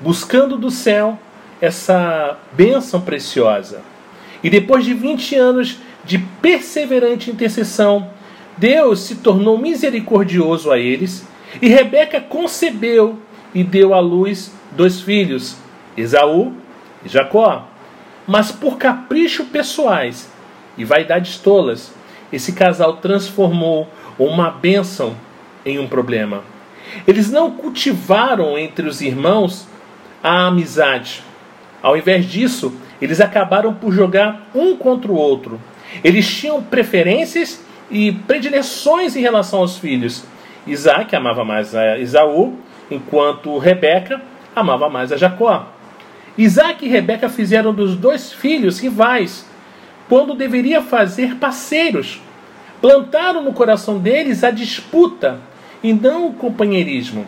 buscando 0.00 0.56
do 0.56 0.70
céu 0.70 1.18
essa 1.60 2.38
bênção 2.52 3.00
preciosa. 3.00 3.82
E 4.42 4.50
depois 4.50 4.84
de 4.84 4.92
20 4.92 5.34
anos 5.36 5.78
de 6.04 6.18
perseverante 6.18 7.30
intercessão, 7.30 8.10
Deus 8.58 9.00
se 9.00 9.16
tornou 9.16 9.56
misericordioso 9.56 10.70
a 10.70 10.78
eles 10.78 11.26
e 11.62 11.68
Rebeca 11.68 12.20
concebeu 12.20 13.18
e 13.54 13.64
deu 13.64 13.94
à 13.94 14.00
luz 14.00 14.52
dois 14.74 15.00
filhos, 15.00 15.56
Esaú 15.96 16.54
e 17.04 17.08
Jacó. 17.08 17.68
Mas 18.26 18.50
por 18.50 18.78
capricho 18.78 19.44
pessoais 19.46 20.30
e 20.76 20.84
vaidades 20.84 21.38
tolas, 21.38 21.94
esse 22.32 22.52
casal 22.52 22.96
transformou 22.96 23.88
uma 24.18 24.50
bênção 24.50 25.16
em 25.64 25.78
um 25.78 25.86
problema. 25.86 26.42
Eles 27.06 27.30
não 27.30 27.50
cultivaram 27.50 28.58
entre 28.58 28.86
os 28.86 29.00
irmãos 29.00 29.66
a 30.22 30.46
amizade. 30.46 31.22
Ao 31.82 31.96
invés 31.96 32.26
disso, 32.26 32.72
eles 33.00 33.20
acabaram 33.20 33.74
por 33.74 33.92
jogar 33.92 34.48
um 34.54 34.76
contra 34.76 35.10
o 35.10 35.16
outro. 35.16 35.60
Eles 36.02 36.26
tinham 36.26 36.62
preferências 36.62 37.62
e 37.90 38.12
predileções 38.12 39.14
em 39.16 39.20
relação 39.20 39.60
aos 39.60 39.76
filhos. 39.76 40.24
Isaac 40.66 41.14
amava 41.14 41.44
mais 41.44 41.74
a 41.74 41.98
Esaú, 41.98 42.58
enquanto 42.90 43.58
Rebeca 43.58 44.20
amava 44.54 44.88
mais 44.88 45.12
a 45.12 45.16
Jacó. 45.16 45.68
Isaac 46.36 46.84
e 46.84 46.88
Rebeca 46.88 47.28
fizeram 47.28 47.72
dos 47.72 47.96
dois 47.96 48.32
filhos 48.32 48.80
rivais, 48.80 49.46
quando 50.08 50.34
deveria 50.34 50.82
fazer 50.82 51.36
parceiros. 51.36 52.20
Plantaram 52.80 53.42
no 53.42 53.52
coração 53.52 53.98
deles 53.98 54.44
a 54.44 54.50
disputa 54.50 55.40
e 55.82 55.92
não 55.92 56.28
o 56.28 56.34
companheirismo. 56.34 57.26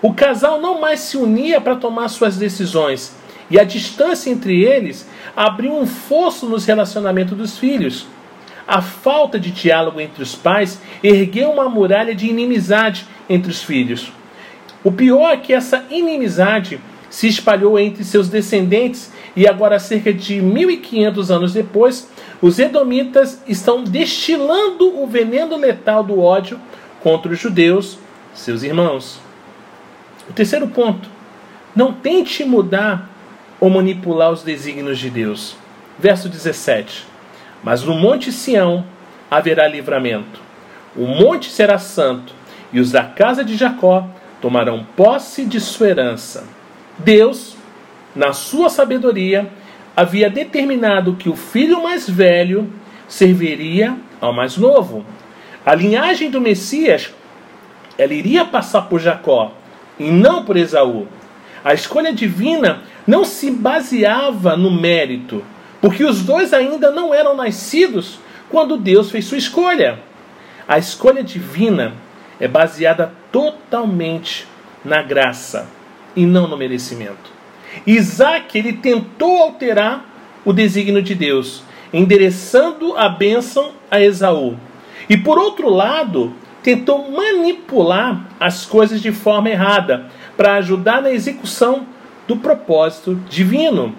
O 0.00 0.12
casal 0.12 0.60
não 0.60 0.80
mais 0.80 1.00
se 1.00 1.16
unia 1.16 1.60
para 1.60 1.76
tomar 1.76 2.08
suas 2.08 2.36
decisões, 2.36 3.16
e 3.50 3.58
a 3.58 3.64
distância 3.64 4.30
entre 4.30 4.62
eles 4.62 5.08
abriu 5.36 5.74
um 5.74 5.86
fosso 5.86 6.46
nos 6.46 6.64
relacionamentos 6.64 7.36
dos 7.36 7.58
filhos. 7.58 8.06
A 8.66 8.80
falta 8.80 9.38
de 9.38 9.50
diálogo 9.50 10.00
entre 10.00 10.22
os 10.22 10.34
pais 10.34 10.80
ergueu 11.02 11.50
uma 11.50 11.68
muralha 11.68 12.14
de 12.14 12.28
inimizade 12.28 13.06
entre 13.28 13.50
os 13.50 13.62
filhos. 13.62 14.12
O 14.84 14.92
pior 14.92 15.32
é 15.32 15.36
que 15.38 15.54
essa 15.54 15.86
inimizade 15.90 16.78
se 17.08 17.26
espalhou 17.26 17.78
entre 17.78 18.04
seus 18.04 18.28
descendentes 18.28 19.10
e 19.34 19.48
agora, 19.48 19.78
cerca 19.78 20.12
de 20.12 20.40
1500 20.40 21.30
anos 21.30 21.52
depois, 21.54 22.08
os 22.42 22.58
edomitas 22.58 23.42
estão 23.48 23.82
destilando 23.82 25.00
o 25.00 25.06
veneno 25.06 25.56
letal 25.56 26.04
do 26.04 26.20
ódio 26.20 26.60
contra 27.02 27.32
os 27.32 27.38
judeus, 27.38 27.98
seus 28.34 28.62
irmãos. 28.62 29.18
O 30.28 30.32
terceiro 30.32 30.68
ponto: 30.68 31.08
não 31.74 31.92
tente 31.92 32.44
mudar 32.44 33.10
ou 33.58 33.70
manipular 33.70 34.30
os 34.30 34.42
desígnios 34.42 34.98
de 34.98 35.08
Deus. 35.08 35.56
Verso 35.98 36.28
17: 36.28 37.06
Mas 37.62 37.82
no 37.82 37.94
monte 37.94 38.30
Sião 38.30 38.84
haverá 39.30 39.66
livramento. 39.66 40.40
O 40.94 41.06
monte 41.06 41.50
será 41.50 41.78
santo, 41.78 42.34
e 42.72 42.78
os 42.78 42.92
da 42.92 43.04
casa 43.04 43.42
de 43.42 43.56
Jacó 43.56 44.06
tomarão 44.44 44.86
posse 44.94 45.46
de 45.46 45.58
sua 45.58 45.88
herança. 45.88 46.46
Deus, 46.98 47.56
na 48.14 48.34
sua 48.34 48.68
sabedoria, 48.68 49.50
havia 49.96 50.28
determinado 50.28 51.14
que 51.14 51.30
o 51.30 51.34
filho 51.34 51.82
mais 51.82 52.06
velho 52.06 52.70
serviria 53.08 53.96
ao 54.20 54.34
mais 54.34 54.58
novo. 54.58 55.02
A 55.64 55.74
linhagem 55.74 56.30
do 56.30 56.42
Messias 56.42 57.10
ela 57.96 58.12
iria 58.12 58.44
passar 58.44 58.82
por 58.82 59.00
Jacó 59.00 59.50
e 59.98 60.10
não 60.10 60.44
por 60.44 60.58
Esaú. 60.58 61.08
A 61.64 61.72
escolha 61.72 62.12
divina 62.12 62.82
não 63.06 63.24
se 63.24 63.50
baseava 63.50 64.58
no 64.58 64.70
mérito, 64.70 65.42
porque 65.80 66.04
os 66.04 66.20
dois 66.20 66.52
ainda 66.52 66.90
não 66.90 67.14
eram 67.14 67.34
nascidos 67.34 68.18
quando 68.50 68.76
Deus 68.76 69.10
fez 69.10 69.24
sua 69.24 69.38
escolha. 69.38 70.00
A 70.68 70.76
escolha 70.76 71.24
divina 71.24 71.94
é 72.40 72.48
baseada 72.48 73.12
totalmente 73.30 74.46
na 74.84 75.02
graça 75.02 75.68
e 76.14 76.26
não 76.26 76.46
no 76.46 76.56
merecimento. 76.56 77.32
Isaac 77.86 78.56
ele 78.56 78.74
tentou 78.74 79.42
alterar 79.42 80.04
o 80.44 80.52
desígnio 80.52 81.02
de 81.02 81.14
Deus, 81.14 81.62
endereçando 81.92 82.96
a 82.96 83.08
bênção 83.08 83.72
a 83.90 84.00
Esaú. 84.00 84.56
E 85.08 85.16
por 85.16 85.38
outro 85.38 85.68
lado, 85.68 86.32
tentou 86.62 87.10
manipular 87.10 88.26
as 88.38 88.64
coisas 88.64 89.00
de 89.00 89.12
forma 89.12 89.50
errada 89.50 90.06
para 90.36 90.54
ajudar 90.56 91.02
na 91.02 91.12
execução 91.12 91.86
do 92.26 92.36
propósito 92.36 93.14
divino. 93.28 93.94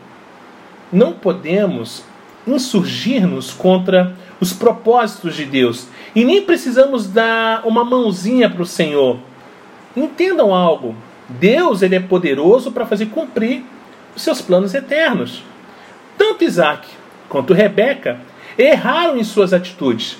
Não 0.91 1.13
podemos 1.13 2.03
insurgir-nos 2.47 3.51
contra 3.51 4.15
os 4.39 4.53
propósitos 4.53 5.35
de 5.35 5.45
Deus 5.45 5.87
e 6.15 6.23
nem 6.23 6.41
precisamos 6.41 7.07
dar 7.07 7.65
uma 7.65 7.83
mãozinha 7.83 8.49
para 8.49 8.61
o 8.61 8.65
Senhor. 8.65 9.17
Entendam 9.95 10.53
algo: 10.53 10.95
Deus 11.27 11.81
ele 11.81 11.95
é 11.95 11.99
poderoso 11.99 12.71
para 12.71 12.85
fazer 12.85 13.07
cumprir 13.07 13.63
os 14.15 14.21
seus 14.21 14.41
planos 14.41 14.73
eternos. 14.73 15.43
Tanto 16.17 16.43
Isaac 16.43 16.87
quanto 17.27 17.53
Rebeca 17.53 18.19
erraram 18.57 19.17
em 19.17 19.23
suas 19.23 19.53
atitudes. 19.53 20.17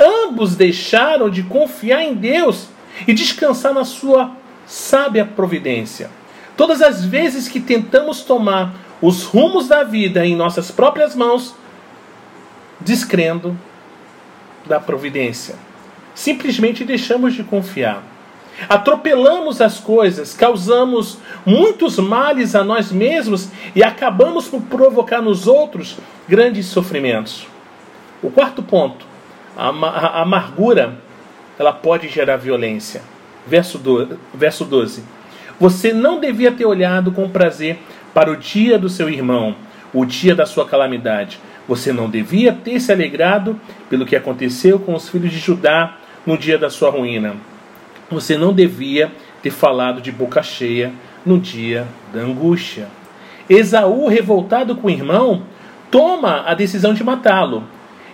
Ambos 0.00 0.56
deixaram 0.56 1.28
de 1.28 1.42
confiar 1.42 2.02
em 2.02 2.14
Deus 2.14 2.68
e 3.06 3.12
descansar 3.12 3.74
na 3.74 3.84
sua 3.84 4.30
sábia 4.66 5.24
providência. 5.24 6.10
Todas 6.56 6.80
as 6.80 7.04
vezes 7.04 7.48
que 7.48 7.60
tentamos 7.60 8.22
tomar 8.22 8.74
os 9.02 9.24
rumos 9.24 9.68
da 9.68 9.82
vida 9.82 10.24
em 10.24 10.36
nossas 10.36 10.70
próprias 10.70 11.14
mãos, 11.14 11.54
descrendo 12.84 13.56
da 14.66 14.78
providência, 14.78 15.56
simplesmente 16.14 16.84
deixamos 16.84 17.34
de 17.34 17.42
confiar. 17.42 18.02
Atropelamos 18.68 19.60
as 19.60 19.80
coisas, 19.80 20.32
causamos 20.32 21.18
muitos 21.44 21.98
males 21.98 22.54
a 22.54 22.62
nós 22.62 22.92
mesmos 22.92 23.48
e 23.74 23.82
acabamos 23.82 24.46
por 24.46 24.62
provocar 24.62 25.20
nos 25.20 25.46
outros 25.46 25.96
grandes 26.28 26.66
sofrimentos. 26.66 27.46
O 28.22 28.30
quarto 28.30 28.62
ponto, 28.62 29.04
a, 29.56 30.22
amargura, 30.22 30.96
ela 31.58 31.72
pode 31.72 32.08
gerar 32.08 32.36
violência. 32.36 33.02
Verso, 33.46 33.76
do, 33.76 34.18
verso 34.32 34.64
12. 34.64 35.04
Você 35.60 35.92
não 35.92 36.18
devia 36.18 36.50
ter 36.50 36.64
olhado 36.64 37.12
com 37.12 37.28
prazer 37.28 37.78
para 38.14 38.30
o 38.30 38.36
dia 38.36 38.78
do 38.78 38.88
seu 38.88 39.08
irmão, 39.08 39.54
o 39.92 40.04
dia 40.04 40.34
da 40.34 40.46
sua 40.46 40.64
calamidade. 40.64 41.38
Você 41.66 41.92
não 41.92 42.10
devia 42.10 42.52
ter 42.52 42.78
se 42.80 42.92
alegrado 42.92 43.58
pelo 43.88 44.04
que 44.04 44.16
aconteceu 44.16 44.78
com 44.78 44.94
os 44.94 45.08
filhos 45.08 45.30
de 45.30 45.38
Judá 45.38 45.96
no 46.26 46.36
dia 46.36 46.58
da 46.58 46.68
sua 46.68 46.90
ruína. 46.90 47.36
Você 48.10 48.36
não 48.36 48.52
devia 48.52 49.10
ter 49.42 49.50
falado 49.50 50.00
de 50.00 50.12
boca 50.12 50.42
cheia 50.42 50.92
no 51.24 51.38
dia 51.38 51.86
da 52.12 52.20
angústia. 52.20 52.88
Esaú, 53.48 54.08
revoltado 54.08 54.76
com 54.76 54.88
o 54.88 54.90
irmão, 54.90 55.42
toma 55.90 56.42
a 56.46 56.54
decisão 56.54 56.92
de 56.92 57.02
matá-lo. 57.02 57.64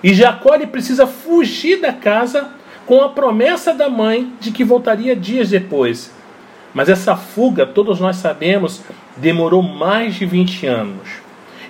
E 0.03 0.15
Jacó 0.15 0.59
precisa 0.67 1.07
fugir 1.07 1.81
da 1.81 1.93
casa 1.93 2.51
com 2.87 3.03
a 3.03 3.09
promessa 3.09 3.75
da 3.75 3.89
mãe 3.89 4.33
de 4.41 4.51
que 4.51 4.65
voltaria 4.65 5.15
dias 5.15 5.51
depois. 5.51 6.13
Mas 6.73 6.89
essa 6.89 7.17
fuga, 7.17 7.67
todos 7.67 8.01
nós 8.01 8.17
sabemos, 8.17 8.83
demorou 9.17 9.63
mais 9.63 10.15
de 10.15 10.25
20 10.25 10.67
anos. 10.67 11.09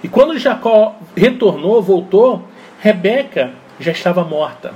E 0.03 0.09
quando 0.09 0.39
Jacó 0.39 0.97
retornou, 1.17 1.83
voltou, 1.83 2.49
Rebeca 2.81 3.53
já 3.79 3.93
estava 3.93 4.25
morta. 4.25 4.73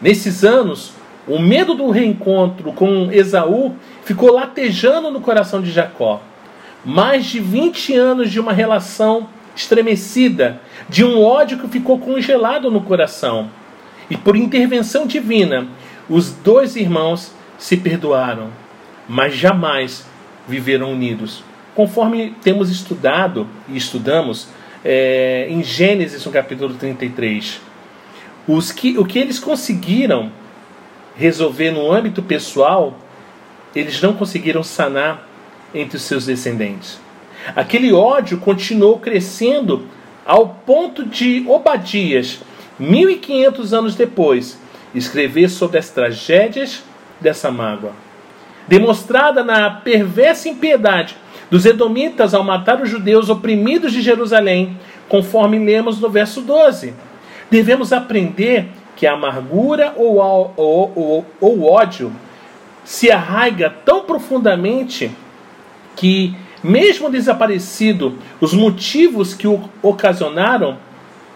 Nesses 0.00 0.44
anos, 0.44 0.92
o 1.26 1.38
medo 1.38 1.74
do 1.74 1.90
reencontro 1.90 2.72
com 2.72 3.10
Esaú 3.12 3.74
ficou 4.04 4.32
latejando 4.32 5.10
no 5.10 5.20
coração 5.20 5.62
de 5.62 5.70
Jacó. 5.70 6.20
Mais 6.84 7.26
de 7.26 7.38
20 7.38 7.94
anos 7.94 8.30
de 8.30 8.40
uma 8.40 8.52
relação 8.52 9.28
estremecida, 9.54 10.60
de 10.88 11.04
um 11.04 11.22
ódio 11.22 11.58
que 11.58 11.68
ficou 11.68 11.98
congelado 11.98 12.70
no 12.70 12.80
coração. 12.80 13.48
E 14.10 14.16
por 14.16 14.36
intervenção 14.36 15.06
divina, 15.06 15.68
os 16.08 16.32
dois 16.32 16.74
irmãos 16.76 17.32
se 17.56 17.76
perdoaram, 17.76 18.50
mas 19.08 19.34
jamais 19.34 20.04
viveram 20.48 20.92
unidos. 20.92 21.44
Conforme 21.74 22.34
temos 22.42 22.70
estudado 22.70 23.46
e 23.68 23.76
estudamos 23.76 24.48
é, 24.84 25.46
em 25.48 25.62
Gênesis, 25.62 26.24
no 26.24 26.32
capítulo 26.32 26.74
33, 26.74 27.60
os 28.46 28.72
que, 28.72 28.98
o 28.98 29.04
que 29.04 29.18
eles 29.18 29.38
conseguiram 29.38 30.30
resolver 31.16 31.70
no 31.70 31.92
âmbito 31.92 32.22
pessoal, 32.22 32.98
eles 33.74 34.00
não 34.02 34.12
conseguiram 34.12 34.62
sanar 34.62 35.28
entre 35.74 35.96
os 35.96 36.02
seus 36.02 36.26
descendentes. 36.26 37.00
Aquele 37.56 37.92
ódio 37.92 38.38
continuou 38.38 38.98
crescendo 38.98 39.86
ao 40.24 40.48
ponto 40.48 41.04
de 41.04 41.44
Obadias, 41.48 42.40
1500 42.78 43.72
anos 43.74 43.94
depois, 43.94 44.58
escrever 44.94 45.48
sobre 45.48 45.78
as 45.78 45.90
tragédias 45.90 46.82
dessa 47.20 47.50
mágoa. 47.50 47.92
Demonstrada 48.68 49.42
na 49.42 49.70
perversa 49.70 50.48
impiedade 50.48 51.16
dos 51.50 51.66
edomitas 51.66 52.32
ao 52.32 52.42
matar 52.42 52.80
os 52.80 52.88
judeus 52.88 53.28
oprimidos 53.28 53.92
de 53.92 54.00
Jerusalém, 54.00 54.78
conforme 55.08 55.58
lemos 55.58 56.00
no 56.00 56.08
verso 56.08 56.40
12. 56.40 56.94
Devemos 57.50 57.92
aprender 57.92 58.68
que 58.96 59.06
a 59.06 59.12
amargura 59.12 59.92
ou, 59.96 60.16
ou, 60.16 60.92
ou, 60.96 61.26
ou 61.40 61.64
ódio 61.64 62.12
se 62.84 63.10
arraiga 63.10 63.68
tão 63.84 64.04
profundamente 64.04 65.10
que, 65.94 66.34
mesmo 66.62 67.10
desaparecido 67.10 68.16
os 68.40 68.54
motivos 68.54 69.34
que 69.34 69.46
o 69.46 69.68
ocasionaram, 69.82 70.78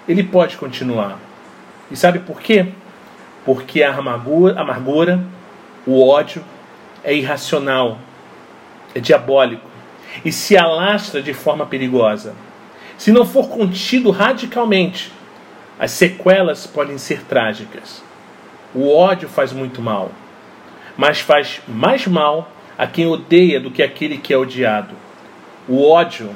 ele 0.09 0.23
pode 0.23 0.57
continuar. 0.57 1.19
E 1.91 1.97
sabe 1.97 2.21
por 2.21 2.41
quê? 2.41 2.69
Porque 3.45 3.83
a 3.83 3.95
amargura, 3.95 4.59
a 4.59 4.63
amargura 4.63 5.23
o 5.87 6.09
ódio 6.09 6.43
é 7.07 7.15
irracional, 7.15 7.99
é 8.93 8.99
diabólico 8.99 9.71
e 10.25 10.33
se 10.33 10.57
alastra 10.57 11.23
de 11.23 11.33
forma 11.33 11.65
perigosa. 11.65 12.35
Se 12.99 13.13
não 13.13 13.25
for 13.25 13.49
contido 13.49 14.11
radicalmente, 14.11 15.13
as 15.79 15.93
sequelas 15.93 16.67
podem 16.67 16.99
ser 16.99 17.23
trágicas. 17.23 18.03
O 18.75 18.93
ódio 18.93 19.29
faz 19.29 19.53
muito 19.53 19.81
mal, 19.81 20.11
mas 20.97 21.21
faz 21.21 21.63
mais 21.69 22.09
mal 22.09 22.51
a 22.77 22.89
quem 22.89 23.07
odeia 23.07 23.61
do 23.61 23.71
que 23.71 23.85
aquele 23.85 24.19
que 24.19 24.35
é 24.35 24.37
odiado. 24.37 24.95
O 25.69 25.89
ódio 25.89 26.35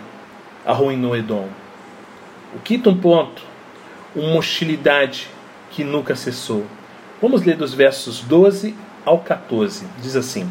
arruinou 0.64 1.16
Edom. 1.16 1.48
O 2.54 2.60
quinto 2.60 2.94
ponto, 2.94 3.42
uma 4.14 4.36
hostilidade 4.36 5.26
que 5.70 5.82
nunca 5.82 6.14
cessou. 6.14 6.64
Vamos 7.20 7.42
ler 7.42 7.56
dos 7.56 7.74
versos 7.74 8.20
12 8.20 8.74
ao 9.04 9.18
14. 9.18 9.86
Diz 10.00 10.16
assim: 10.16 10.50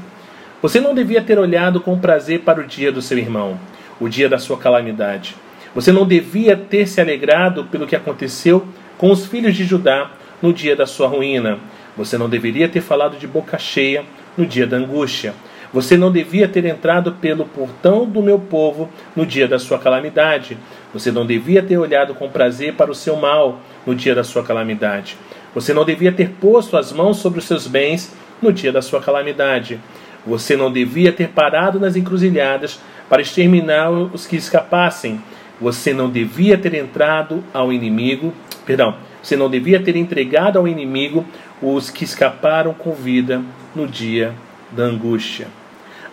Você 0.62 0.82
não 0.82 0.94
devia 0.94 1.22
ter 1.22 1.40
olhado 1.40 1.80
com 1.80 1.98
prazer 1.98 2.42
para 2.42 2.60
o 2.60 2.68
dia 2.68 2.92
do 2.92 3.02
seu 3.02 3.18
irmão, 3.18 3.58
o 3.98 4.10
dia 4.10 4.28
da 4.28 4.38
sua 4.38 4.58
calamidade. 4.58 5.38
Você 5.74 5.90
não 5.90 6.06
devia 6.06 6.58
ter 6.58 6.86
se 6.86 7.00
alegrado 7.00 7.64
pelo 7.66 7.88
que 7.88 7.96
aconteceu 7.96 8.68
com 8.98 9.10
os 9.10 9.26
filhos 9.26 9.56
de 9.56 9.64
Judá 9.64 10.12
no 10.42 10.52
dia 10.52 10.76
da 10.76 10.86
sua 10.86 11.08
ruína. 11.08 11.60
Você 11.96 12.18
não 12.18 12.28
deveria 12.28 12.68
ter 12.68 12.82
falado 12.82 13.18
de 13.18 13.26
boca 13.26 13.58
cheia 13.58 14.04
no 14.38 14.46
dia 14.46 14.68
da 14.68 14.76
angústia. 14.76 15.34
Você 15.72 15.96
não 15.96 16.12
devia 16.12 16.46
ter 16.46 16.66
entrado 16.66 17.14
pelo 17.14 17.46
portão 17.46 18.06
do 18.06 18.22
meu 18.22 18.38
povo 18.38 18.90
no 19.16 19.26
dia 19.26 19.48
da 19.48 19.60
sua 19.60 19.80
calamidade. 19.80 20.58
Você 20.94 21.10
não 21.10 21.26
devia 21.26 21.64
ter 21.64 21.78
olhado 21.78 22.14
com 22.14 22.28
prazer 22.28 22.74
para 22.74 22.92
o 22.92 22.96
seu 22.96 23.16
mal 23.16 23.62
no 23.86 23.96
dia 23.96 24.14
da 24.14 24.26
sua 24.26 24.44
calamidade. 24.44 25.16
Você 25.56 25.74
não 25.74 25.86
devia 25.86 26.12
ter 26.12 26.32
posto 26.32 26.76
as 26.76 26.92
mãos 26.92 27.18
sobre 27.18 27.40
os 27.40 27.46
seus 27.46 27.66
bens 27.66 28.14
no 28.42 28.52
dia 28.52 28.74
da 28.74 28.82
sua 28.82 29.00
calamidade. 29.00 29.80
Você 30.26 30.56
não 30.56 30.72
devia 30.72 31.12
ter 31.12 31.30
parado 31.30 31.80
nas 31.80 31.96
encruzilhadas 31.96 32.80
para 33.08 33.22
exterminar 33.22 33.90
os 33.90 34.26
que 34.26 34.36
escapassem. 34.36 35.22
Você 35.60 35.94
não 35.94 36.10
devia 36.10 36.58
ter 36.58 36.74
entrado 36.74 37.44
ao 37.54 37.74
inimigo, 37.74 38.34
perdão, 38.66 38.96
você 39.22 39.36
não 39.36 39.50
devia 39.50 39.82
ter 39.82 39.96
entregado 39.96 40.58
ao 40.58 40.68
inimigo 40.68 41.26
os 41.62 41.90
que 41.90 42.04
escaparam 42.04 42.74
com 42.74 42.94
vida 42.94 43.42
no 43.76 43.86
dia 43.86 44.34
da 44.72 44.84
angústia. 44.84 45.48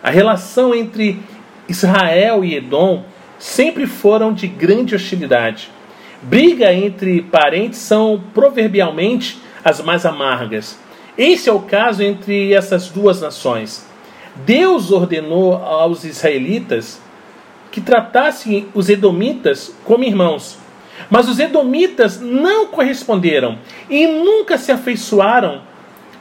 A 0.03 0.09
relação 0.09 0.75
entre 0.75 1.19
Israel 1.69 2.43
e 2.43 2.55
Edom 2.55 3.05
sempre 3.39 3.87
foram 3.87 4.33
de 4.33 4.47
grande 4.47 4.95
hostilidade. 4.95 5.69
Briga 6.21 6.73
entre 6.73 7.21
parentes 7.21 7.79
são 7.79 8.21
proverbialmente 8.33 9.39
as 9.63 9.81
mais 9.81 10.05
amargas. 10.05 10.79
Esse 11.17 11.49
é 11.49 11.53
o 11.53 11.61
caso 11.61 12.03
entre 12.03 12.53
essas 12.53 12.89
duas 12.89 13.21
nações. 13.21 13.86
Deus 14.45 14.91
ordenou 14.91 15.55
aos 15.55 16.03
israelitas 16.03 17.01
que 17.71 17.81
tratassem 17.81 18.67
os 18.73 18.89
edomitas 18.89 19.75
como 19.83 20.03
irmãos. 20.03 20.57
Mas 21.09 21.29
os 21.29 21.39
edomitas 21.39 22.19
não 22.19 22.67
corresponderam 22.67 23.59
e 23.89 24.07
nunca 24.07 24.57
se 24.57 24.71
afeiçoaram 24.71 25.61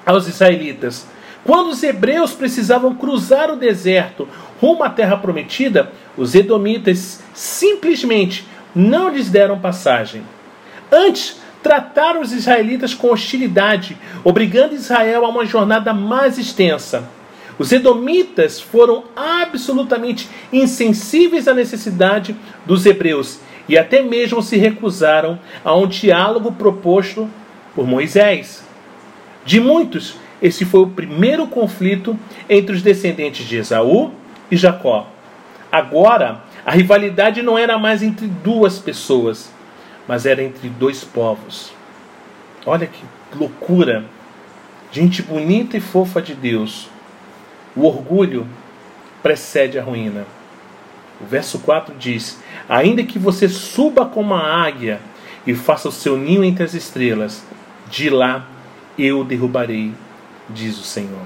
aos 0.05 0.29
israelitas. 0.29 1.07
Quando 1.45 1.69
os 1.69 1.83
hebreus 1.83 2.33
precisavam 2.33 2.95
cruzar 2.95 3.51
o 3.51 3.57
deserto 3.57 4.29
rumo 4.61 4.83
à 4.83 4.91
terra 4.91 5.17
prometida, 5.17 5.93
os 6.17 6.35
edomitas 6.35 7.23
simplesmente 7.33 8.47
não 8.75 9.09
lhes 9.09 9.31
deram 9.31 9.59
passagem. 9.59 10.23
Antes, 10.91 11.41
trataram 11.63 12.21
os 12.21 12.33
israelitas 12.33 12.95
com 12.95 13.11
hostilidade, 13.11 13.97
obrigando 14.23 14.75
Israel 14.75 15.25
a 15.25 15.29
uma 15.29 15.45
jornada 15.45 15.93
mais 15.93 16.39
extensa. 16.39 17.09
Os 17.59 17.73
edomitas 17.73 18.61
foram 18.61 19.05
absolutamente 19.15 20.29
insensíveis 20.53 21.49
à 21.49 21.55
necessidade 21.55 22.37
dos 22.67 22.85
hebreus 22.85 23.41
e 23.69 23.79
até 23.79 24.03
mesmo 24.03 24.43
se 24.43 24.57
recusaram 24.57 25.39
a 25.65 25.75
um 25.75 25.87
diálogo 25.87 26.53
proposto 26.53 27.29
por 27.75 27.87
Moisés. 27.87 28.63
De 29.45 29.59
muitos, 29.59 30.17
esse 30.41 30.65
foi 30.65 30.81
o 30.81 30.89
primeiro 30.89 31.47
conflito 31.47 32.19
entre 32.49 32.75
os 32.75 32.83
descendentes 32.83 33.47
de 33.47 33.57
Esaú 33.57 34.13
e 34.51 34.57
Jacó. 34.57 35.09
Agora, 35.73 36.43
a 36.65 36.71
rivalidade 36.71 37.43
não 37.43 37.59
era 37.59 37.79
mais 37.79 38.03
entre 38.03 38.27
duas 38.27 38.79
pessoas, 38.79 39.51
mas 40.07 40.27
era 40.27 40.43
entre 40.43 40.69
dois 40.69 41.03
povos. 41.03 41.73
Olha 42.65 42.87
que 42.87 43.03
loucura! 43.35 44.05
Gente 44.93 45.23
bonita 45.23 45.77
e 45.77 45.81
fofa 45.81 46.23
de 46.23 46.35
Deus. 46.35 46.89
O 47.77 47.87
orgulho 47.87 48.49
precede 49.23 49.79
a 49.79 49.83
ruína. 49.83 50.25
O 51.21 51.27
verso 51.27 51.59
4 51.59 51.95
diz: 51.99 52.41
Ainda 52.69 53.03
que 53.03 53.19
você 53.19 53.49
suba 53.49 54.07
como 54.07 54.35
a 54.35 54.65
águia 54.65 54.99
e 55.47 55.55
faça 55.55 55.89
o 55.89 55.93
seu 55.93 56.17
ninho 56.17 56.43
entre 56.43 56.65
as 56.65 56.75
estrelas, 56.75 57.45
de 57.91 58.09
lá 58.11 58.47
eu 58.99 59.23
derrubarei, 59.23 59.93
diz 60.49 60.79
o 60.79 60.83
Senhor. 60.83 61.23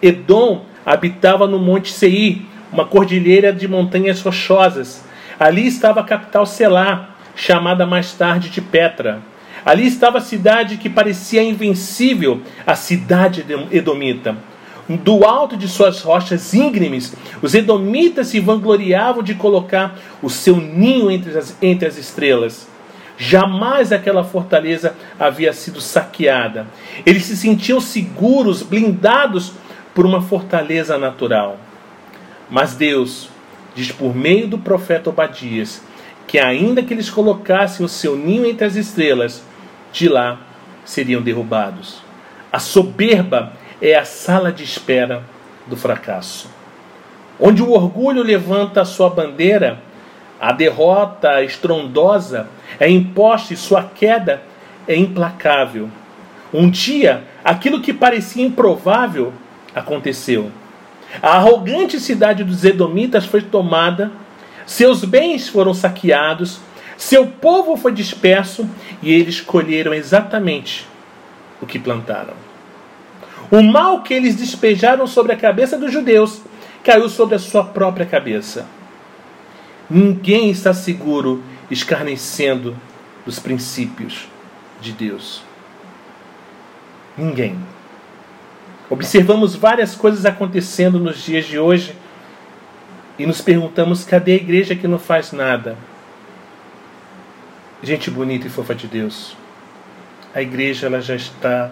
Edom 0.00 0.64
habitava 0.86 1.46
no 1.46 1.58
Monte 1.58 1.92
Seir, 1.92 2.42
uma 2.72 2.86
cordilheira 2.86 3.52
de 3.52 3.66
montanhas 3.66 4.22
rochosas. 4.22 5.04
Ali 5.38 5.66
estava 5.66 6.00
a 6.00 6.04
capital 6.04 6.46
Selá, 6.46 7.10
chamada 7.34 7.86
mais 7.86 8.12
tarde 8.12 8.48
de 8.50 8.60
Petra. 8.60 9.20
Ali 9.64 9.86
estava 9.86 10.18
a 10.18 10.22
cidade 10.22 10.78
que 10.78 10.88
parecia 10.88 11.42
invencível, 11.42 12.40
a 12.66 12.74
cidade 12.74 13.44
edomita. 13.70 14.36
Do 14.96 15.24
alto 15.24 15.56
de 15.56 15.68
suas 15.68 16.02
rochas 16.02 16.52
íngremes, 16.52 17.14
os 17.40 17.54
edomitas 17.54 18.26
se 18.26 18.40
vangloriavam 18.40 19.22
de 19.22 19.36
colocar 19.36 19.96
o 20.20 20.28
seu 20.28 20.56
ninho 20.56 21.08
entre 21.08 21.38
as, 21.38 21.56
entre 21.62 21.86
as 21.86 21.96
estrelas. 21.96 22.66
Jamais 23.16 23.92
aquela 23.92 24.24
fortaleza 24.24 24.96
havia 25.16 25.52
sido 25.52 25.80
saqueada. 25.80 26.66
Eles 27.06 27.24
se 27.24 27.36
sentiam 27.36 27.80
seguros, 27.80 28.62
blindados 28.62 29.52
por 29.94 30.04
uma 30.04 30.20
fortaleza 30.20 30.98
natural. 30.98 31.56
Mas 32.50 32.74
Deus 32.74 33.28
diz 33.76 33.92
por 33.92 34.12
meio 34.12 34.48
do 34.48 34.58
profeta 34.58 35.10
Obadias 35.10 35.82
que, 36.26 36.36
ainda 36.36 36.82
que 36.82 36.92
eles 36.92 37.08
colocassem 37.08 37.86
o 37.86 37.88
seu 37.88 38.16
ninho 38.16 38.44
entre 38.44 38.66
as 38.66 38.74
estrelas, 38.74 39.44
de 39.92 40.08
lá 40.08 40.40
seriam 40.84 41.22
derrubados. 41.22 42.02
A 42.52 42.58
soberba 42.58 43.52
é 43.80 43.94
a 43.94 44.04
sala 44.04 44.52
de 44.52 44.64
espera 44.64 45.22
do 45.66 45.76
fracasso. 45.76 46.50
Onde 47.38 47.62
o 47.62 47.70
orgulho 47.70 48.22
levanta 48.22 48.82
a 48.82 48.84
sua 48.84 49.08
bandeira, 49.08 49.80
a 50.40 50.52
derrota 50.52 51.42
estrondosa 51.42 52.48
é 52.78 52.88
imposta 52.88 53.54
e 53.54 53.56
sua 53.56 53.82
queda 53.82 54.42
é 54.86 54.96
implacável. 54.96 55.88
Um 56.52 56.68
dia, 56.68 57.24
aquilo 57.44 57.80
que 57.80 57.92
parecia 57.92 58.44
improvável 58.44 59.32
aconteceu. 59.74 60.50
A 61.22 61.36
arrogante 61.36 61.98
cidade 61.98 62.44
dos 62.44 62.64
Edomitas 62.64 63.24
foi 63.24 63.42
tomada 63.42 64.10
seus 64.70 65.04
bens 65.04 65.48
foram 65.48 65.74
saqueados, 65.74 66.60
seu 66.96 67.26
povo 67.26 67.76
foi 67.76 67.90
disperso 67.90 68.70
e 69.02 69.12
eles 69.12 69.40
colheram 69.40 69.92
exatamente 69.92 70.86
o 71.60 71.66
que 71.66 71.76
plantaram. 71.76 72.34
O 73.50 73.62
mal 73.62 74.02
que 74.02 74.14
eles 74.14 74.36
despejaram 74.36 75.06
sobre 75.06 75.32
a 75.32 75.36
cabeça 75.36 75.76
dos 75.76 75.92
judeus 75.92 76.40
caiu 76.84 77.08
sobre 77.08 77.34
a 77.34 77.38
sua 77.38 77.64
própria 77.64 78.06
cabeça. 78.06 78.66
Ninguém 79.88 80.50
está 80.50 80.72
seguro 80.72 81.42
escarnecendo 81.70 82.76
dos 83.26 83.40
princípios 83.40 84.28
de 84.80 84.92
Deus. 84.92 85.42
Ninguém. 87.18 87.58
Observamos 88.88 89.54
várias 89.54 89.94
coisas 89.94 90.24
acontecendo 90.24 90.98
nos 90.98 91.22
dias 91.22 91.44
de 91.44 91.58
hoje 91.58 91.94
e 93.18 93.26
nos 93.26 93.40
perguntamos: 93.40 94.04
cadê 94.04 94.32
a 94.32 94.36
igreja 94.36 94.76
que 94.76 94.88
não 94.88 94.98
faz 94.98 95.32
nada? 95.32 95.76
Gente 97.82 98.10
bonita 98.10 98.46
e 98.46 98.50
fofa 98.50 98.74
de 98.74 98.86
Deus, 98.86 99.36
a 100.34 100.42
igreja 100.42 100.86
ela 100.86 101.00
já 101.00 101.16
está, 101.16 101.70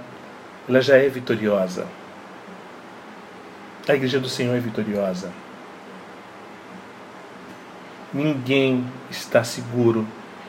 ela 0.69 0.83
já 0.83 0.97
é 0.97 1.09
vitoriosa. 1.09 1.87
A 3.89 3.95
igreja 3.95 4.21
do 4.21 4.29
Senhor 4.29 4.55
é 4.55 4.61
vitoriosa. 4.61 5.31
Ninguém 8.13 8.85
está 9.11 9.43
seguro 9.43 10.07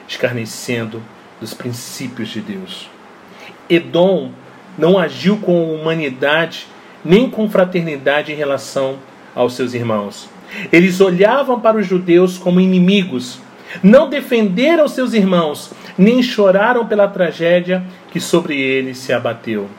escarnecendo 0.08 1.02
dos 1.40 1.54
princípios 1.54 2.30
de 2.30 2.42
Deus. 2.42 2.90
Edom 3.70 4.32
não 4.78 4.98
agiu 4.98 5.38
com 5.38 5.74
humanidade 5.74 6.68
nem 7.04 7.30
com 7.30 7.50
fraternidade 7.50 8.32
em 8.32 8.36
relação 8.36 9.00
aos 9.34 9.54
seus 9.54 9.74
irmãos. 9.74 10.30
Eles 10.72 11.00
olhavam 11.00 11.60
para 11.62 11.78
os 11.78 11.88
judeus 11.88 12.38
como 12.38 12.60
inimigos, 12.60 13.40
não 13.82 14.10
defenderam 14.10 14.88
seus 14.88 15.14
irmãos, 15.14 15.72
nem 15.98 16.22
choraram 16.24 16.88
pela 16.88 17.08
tragédia 17.08 17.84
que 18.12 18.20
sobre 18.20 18.60
eles 18.60 18.98
se 18.98 19.14
abateu. 19.14 19.70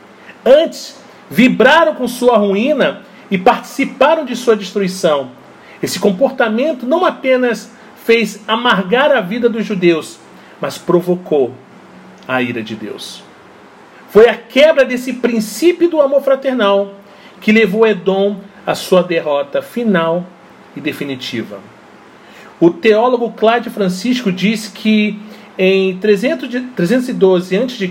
Antes, 0.44 0.96
vibraram 1.30 1.94
com 1.94 2.08
sua 2.08 2.36
ruína 2.36 3.02
e 3.30 3.38
participaram 3.38 4.24
de 4.24 4.34
sua 4.34 4.56
destruição. 4.56 5.30
Esse 5.82 5.98
comportamento 5.98 6.86
não 6.86 7.04
apenas 7.04 7.70
fez 8.04 8.40
amargar 8.48 9.12
a 9.12 9.20
vida 9.20 9.48
dos 9.48 9.64
judeus, 9.64 10.18
mas 10.60 10.76
provocou 10.76 11.54
a 12.26 12.42
ira 12.42 12.62
de 12.62 12.74
Deus. 12.74 13.22
Foi 14.10 14.28
a 14.28 14.34
quebra 14.34 14.84
desse 14.84 15.12
princípio 15.14 15.88
do 15.88 16.00
amor 16.00 16.22
fraternal 16.22 16.94
que 17.40 17.52
levou 17.52 17.86
Edom 17.86 18.40
à 18.66 18.74
sua 18.74 19.02
derrota 19.02 19.62
final 19.62 20.26
e 20.76 20.80
definitiva. 20.80 21.60
O 22.58 22.70
teólogo 22.70 23.32
Cláudio 23.32 23.70
Francisco 23.70 24.30
diz 24.30 24.68
que 24.68 25.18
em 25.56 25.96
312 25.98 27.56
a.C., 27.56 27.88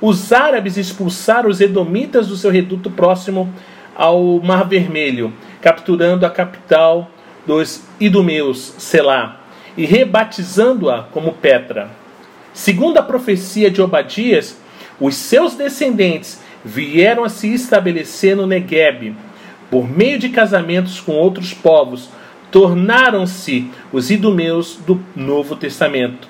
os 0.00 0.32
árabes 0.32 0.76
expulsaram 0.76 1.48
os 1.48 1.60
edomitas 1.60 2.28
do 2.28 2.36
seu 2.36 2.50
reduto 2.50 2.90
próximo 2.90 3.52
ao 3.94 4.40
Mar 4.40 4.68
Vermelho, 4.68 5.32
capturando 5.60 6.24
a 6.24 6.30
capital 6.30 7.10
dos 7.46 7.82
idumeus, 7.98 8.74
Selá, 8.78 9.40
e 9.76 9.84
rebatizando-a 9.84 11.02
como 11.02 11.32
Petra. 11.32 11.90
Segundo 12.52 12.98
a 12.98 13.02
profecia 13.02 13.70
de 13.70 13.82
Obadias, 13.82 14.56
os 15.00 15.14
seus 15.14 15.54
descendentes 15.54 16.40
vieram 16.64 17.24
a 17.24 17.28
se 17.28 17.52
estabelecer 17.52 18.36
no 18.36 18.46
Negueb, 18.46 19.16
por 19.70 19.88
meio 19.88 20.18
de 20.18 20.28
casamentos 20.28 21.00
com 21.00 21.12
outros 21.12 21.52
povos, 21.52 22.08
tornaram-se 22.50 23.70
os 23.92 24.10
idumeus 24.10 24.78
do 24.86 25.00
Novo 25.14 25.54
Testamento. 25.56 26.28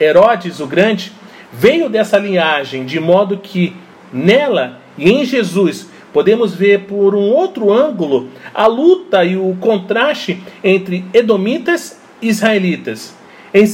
Herodes 0.00 0.60
o 0.60 0.66
Grande 0.66 1.12
veio 1.52 1.88
dessa 1.88 2.18
linhagem, 2.18 2.84
de 2.84 3.00
modo 3.00 3.38
que 3.38 3.74
nela 4.12 4.80
e 4.96 5.10
em 5.10 5.24
Jesus 5.24 5.88
podemos 6.12 6.54
ver 6.54 6.80
por 6.80 7.14
um 7.14 7.30
outro 7.30 7.72
ângulo 7.72 8.28
a 8.52 8.66
luta 8.66 9.24
e 9.24 9.36
o 9.36 9.56
contraste 9.60 10.42
entre 10.62 11.04
edomitas 11.14 12.00
e 12.20 12.28
israelitas. 12.28 13.14
Em 13.52 13.66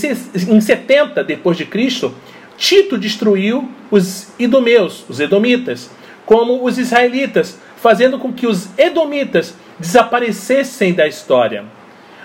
70 0.61 1.25
depois 1.25 1.57
de 1.57 1.67
Cristo, 1.67 2.15
Tito 2.57 2.97
destruiu 2.97 3.69
os 3.91 4.29
idumeus, 4.39 5.05
os 5.09 5.21
edomitas, 5.21 5.91
como 6.25 6.65
os 6.65 6.79
israelitas, 6.79 7.59
fazendo 7.77 8.19
com 8.19 8.33
que 8.33 8.47
os 8.47 8.69
edomitas 8.79 9.55
desaparecessem 9.79 10.95
da 10.95 11.07
história. 11.07 11.65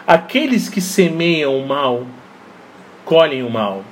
Aqueles 0.08 0.70
que 0.70 0.82
semeiam 0.82 1.58
o 1.58 1.68
mal, 1.68 2.06
colhem 3.06 3.44
o 3.44 3.50
mal. 3.50 3.84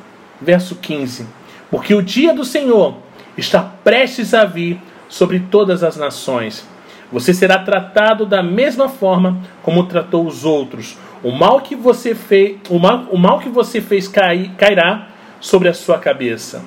Verso 0.41 0.75
15: 0.75 1.25
Porque 1.69 1.93
o 1.93 2.01
dia 2.01 2.33
do 2.33 2.43
Senhor 2.43 2.95
está 3.37 3.61
prestes 3.61 4.33
a 4.33 4.45
vir 4.45 4.79
sobre 5.07 5.39
todas 5.39 5.83
as 5.83 5.97
nações. 5.97 6.67
Você 7.11 7.33
será 7.33 7.59
tratado 7.59 8.25
da 8.25 8.43
mesma 8.43 8.87
forma 8.87 9.39
como 9.63 9.85
tratou 9.85 10.25
os 10.25 10.45
outros. 10.45 10.97
O 11.23 11.31
mal 11.31 11.61
que 11.61 11.75
você 11.75 12.13
fez, 12.13 12.57
o 12.69 12.77
mal, 12.77 13.07
o 13.09 13.17
mal 13.17 13.39
que 13.39 13.49
você 13.49 13.81
fez 13.81 14.07
cair, 14.07 14.51
cairá 14.57 15.07
sobre 15.39 15.67
a 15.67 15.73
sua 15.73 15.97
cabeça. 15.97 16.63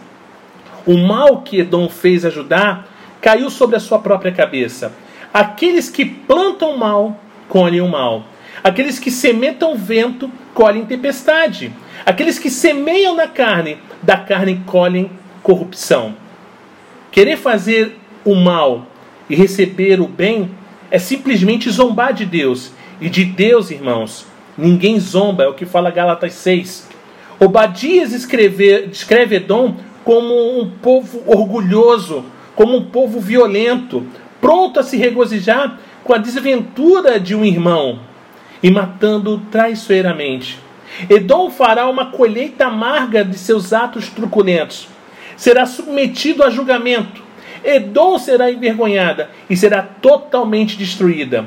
O 0.84 0.96
mal 0.98 1.42
que 1.42 1.60
Edom 1.60 1.88
fez 1.88 2.24
ajudar 2.24 2.88
caiu 3.20 3.48
sobre 3.50 3.76
a 3.76 3.80
sua 3.80 4.00
própria 4.00 4.32
cabeça. 4.32 4.92
Aqueles 5.32 5.88
que 5.88 6.04
plantam 6.04 6.76
mal, 6.76 7.16
colhem 7.48 7.80
o 7.80 7.88
mal. 7.88 8.24
Aqueles 8.62 8.98
que 8.98 9.10
sementam 9.10 9.76
vento, 9.76 10.30
colhem 10.54 10.84
tempestade. 10.84 11.72
Aqueles 12.06 12.38
que 12.38 12.48
semeiam 12.48 13.14
na 13.14 13.26
carne, 13.26 13.78
da 14.02 14.16
carne 14.16 14.62
colhem 14.66 15.10
corrupção. 15.42 16.14
Querer 17.10 17.36
fazer 17.36 17.98
o 18.24 18.34
mal 18.36 18.86
e 19.28 19.34
receber 19.34 20.00
o 20.00 20.06
bem 20.06 20.50
é 20.90 20.98
simplesmente 20.98 21.70
zombar 21.70 22.12
de 22.12 22.24
Deus. 22.24 22.72
E 23.00 23.08
de 23.08 23.24
Deus, 23.24 23.72
irmãos, 23.72 24.26
ninguém 24.56 25.00
zomba, 25.00 25.42
é 25.42 25.48
o 25.48 25.54
que 25.54 25.66
fala 25.66 25.90
Gálatas 25.90 26.34
6. 26.34 26.88
Obadias 27.40 28.12
escreve, 28.12 28.86
descreve 28.86 29.36
Edom 29.36 29.74
como 30.04 30.60
um 30.60 30.70
povo 30.70 31.20
orgulhoso, 31.26 32.24
como 32.54 32.76
um 32.76 32.84
povo 32.84 33.18
violento, 33.20 34.06
pronto 34.40 34.78
a 34.78 34.84
se 34.84 34.96
regozijar 34.96 35.80
com 36.04 36.14
a 36.14 36.18
desventura 36.18 37.18
de 37.18 37.34
um 37.34 37.44
irmão 37.44 38.11
e 38.62 38.70
matando 38.70 39.42
traiçoeiramente. 39.50 40.58
Edom 41.08 41.50
fará 41.50 41.88
uma 41.88 42.06
colheita 42.06 42.66
amarga 42.66 43.24
de 43.24 43.38
seus 43.38 43.72
atos 43.72 44.08
truculentos. 44.08 44.88
Será 45.36 45.66
submetido 45.66 46.44
a 46.44 46.50
julgamento. 46.50 47.22
Edom 47.64 48.18
será 48.18 48.50
envergonhada 48.50 49.30
e 49.48 49.56
será 49.56 49.82
totalmente 49.82 50.76
destruída. 50.76 51.46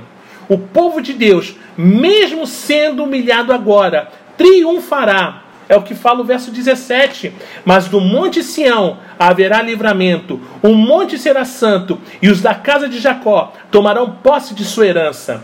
O 0.49 0.58
povo 0.58 1.01
de 1.01 1.13
Deus, 1.13 1.56
mesmo 1.78 2.45
sendo 2.47 3.04
humilhado 3.04 3.54
agora, 3.54 4.10
triunfará 4.38 5.45
é 5.67 5.75
o 5.75 5.82
que 5.82 5.95
fala 5.95 6.21
o 6.21 6.25
verso 6.25 6.51
17. 6.51 7.34
Mas 7.63 7.88
do 7.88 7.99
monte 7.99 8.43
Sião 8.43 8.99
haverá 9.17 9.62
livramento, 9.62 10.39
o 10.62 10.73
monte 10.73 11.17
será 11.17 11.45
santo, 11.45 11.99
e 12.21 12.30
os 12.30 12.41
da 12.41 12.54
casa 12.54 12.88
de 12.88 12.99
Jacó 12.99 13.54
tomarão 13.71 14.12
posse 14.12 14.54
de 14.54 14.63
sua 14.63 14.88
herança. 14.88 15.43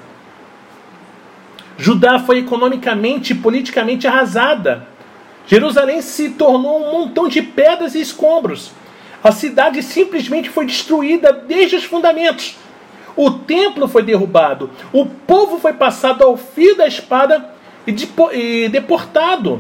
Judá 1.81 2.19
foi 2.19 2.37
economicamente 2.37 3.33
e 3.33 3.35
politicamente 3.35 4.05
arrasada. 4.05 4.85
Jerusalém 5.47 5.99
se 6.03 6.29
tornou 6.29 6.79
um 6.79 6.91
montão 6.91 7.27
de 7.27 7.41
pedras 7.41 7.95
e 7.95 8.01
escombros. 8.01 8.71
A 9.23 9.31
cidade 9.31 9.81
simplesmente 9.81 10.47
foi 10.47 10.67
destruída 10.67 11.33
desde 11.33 11.77
os 11.77 11.83
fundamentos. 11.83 12.55
O 13.15 13.31
templo 13.31 13.87
foi 13.87 14.03
derrubado. 14.03 14.69
O 14.93 15.07
povo 15.07 15.57
foi 15.57 15.73
passado 15.73 16.23
ao 16.23 16.37
fio 16.37 16.77
da 16.77 16.85
espada 16.85 17.49
e 17.87 18.69
deportado. 18.69 19.59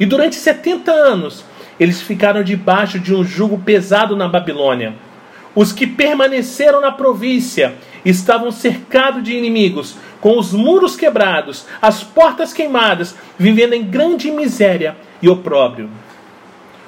E 0.00 0.04
durante 0.04 0.34
70 0.34 0.90
anos, 0.90 1.44
eles 1.78 2.02
ficaram 2.02 2.42
debaixo 2.42 2.98
de 2.98 3.14
um 3.14 3.22
jugo 3.22 3.56
pesado 3.56 4.16
na 4.16 4.26
Babilônia. 4.26 4.96
Os 5.54 5.72
que 5.72 5.86
permaneceram 5.86 6.80
na 6.80 6.90
província 6.90 7.76
estavam 8.10 8.52
cercados 8.52 9.22
de 9.22 9.34
inimigos, 9.34 9.96
com 10.20 10.38
os 10.38 10.52
muros 10.52 10.96
quebrados, 10.96 11.66
as 11.82 12.02
portas 12.02 12.52
queimadas, 12.52 13.14
vivendo 13.38 13.72
em 13.72 13.82
grande 13.82 14.30
miséria 14.30 14.96
e 15.20 15.28
opróbrio. 15.28 15.90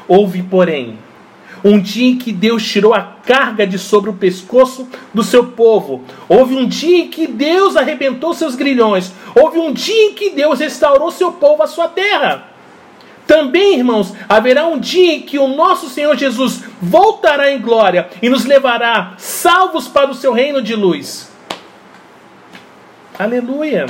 Houve, 0.07 0.42
porém, 0.42 0.96
um 1.64 1.81
dia 1.81 2.09
em 2.09 2.16
que 2.16 2.33
Deus 2.33 2.64
tirou 2.66 2.94
a 2.94 3.02
carga 3.02 3.66
de 3.66 3.78
sobre 3.78 4.11
o 4.11 4.14
pescoço 4.14 4.88
do 5.12 5.22
seu 5.22 5.48
povo. 5.48 6.04
Houve 6.28 6.54
um 6.54 6.66
dia 6.66 6.98
em 6.98 7.09
que 7.09 7.26
Deus 7.26 7.76
arrebentou 7.76 8.33
seus 8.33 8.54
grilhões. 8.54 9.12
Houve 9.35 9.59
um 9.59 9.72
dia 9.72 10.11
em 10.11 10.14
que 10.14 10.31
Deus 10.31 10.61
restaurou 10.61 11.11
seu 11.11 11.33
povo 11.33 11.62
à 11.62 11.66
sua 11.66 11.88
terra. 11.88 12.57
Também, 13.28 13.74
irmãos, 13.74 14.14
haverá 14.26 14.66
um 14.66 14.80
dia 14.80 15.12
em 15.12 15.20
que 15.20 15.38
o 15.38 15.48
nosso 15.48 15.90
Senhor 15.90 16.16
Jesus 16.16 16.64
voltará 16.80 17.52
em 17.52 17.60
glória 17.60 18.08
e 18.22 18.28
nos 18.30 18.46
levará 18.46 19.12
salvos 19.18 19.86
para 19.86 20.10
o 20.10 20.14
seu 20.14 20.32
reino 20.32 20.62
de 20.62 20.74
luz. 20.74 21.30
Aleluia! 23.18 23.84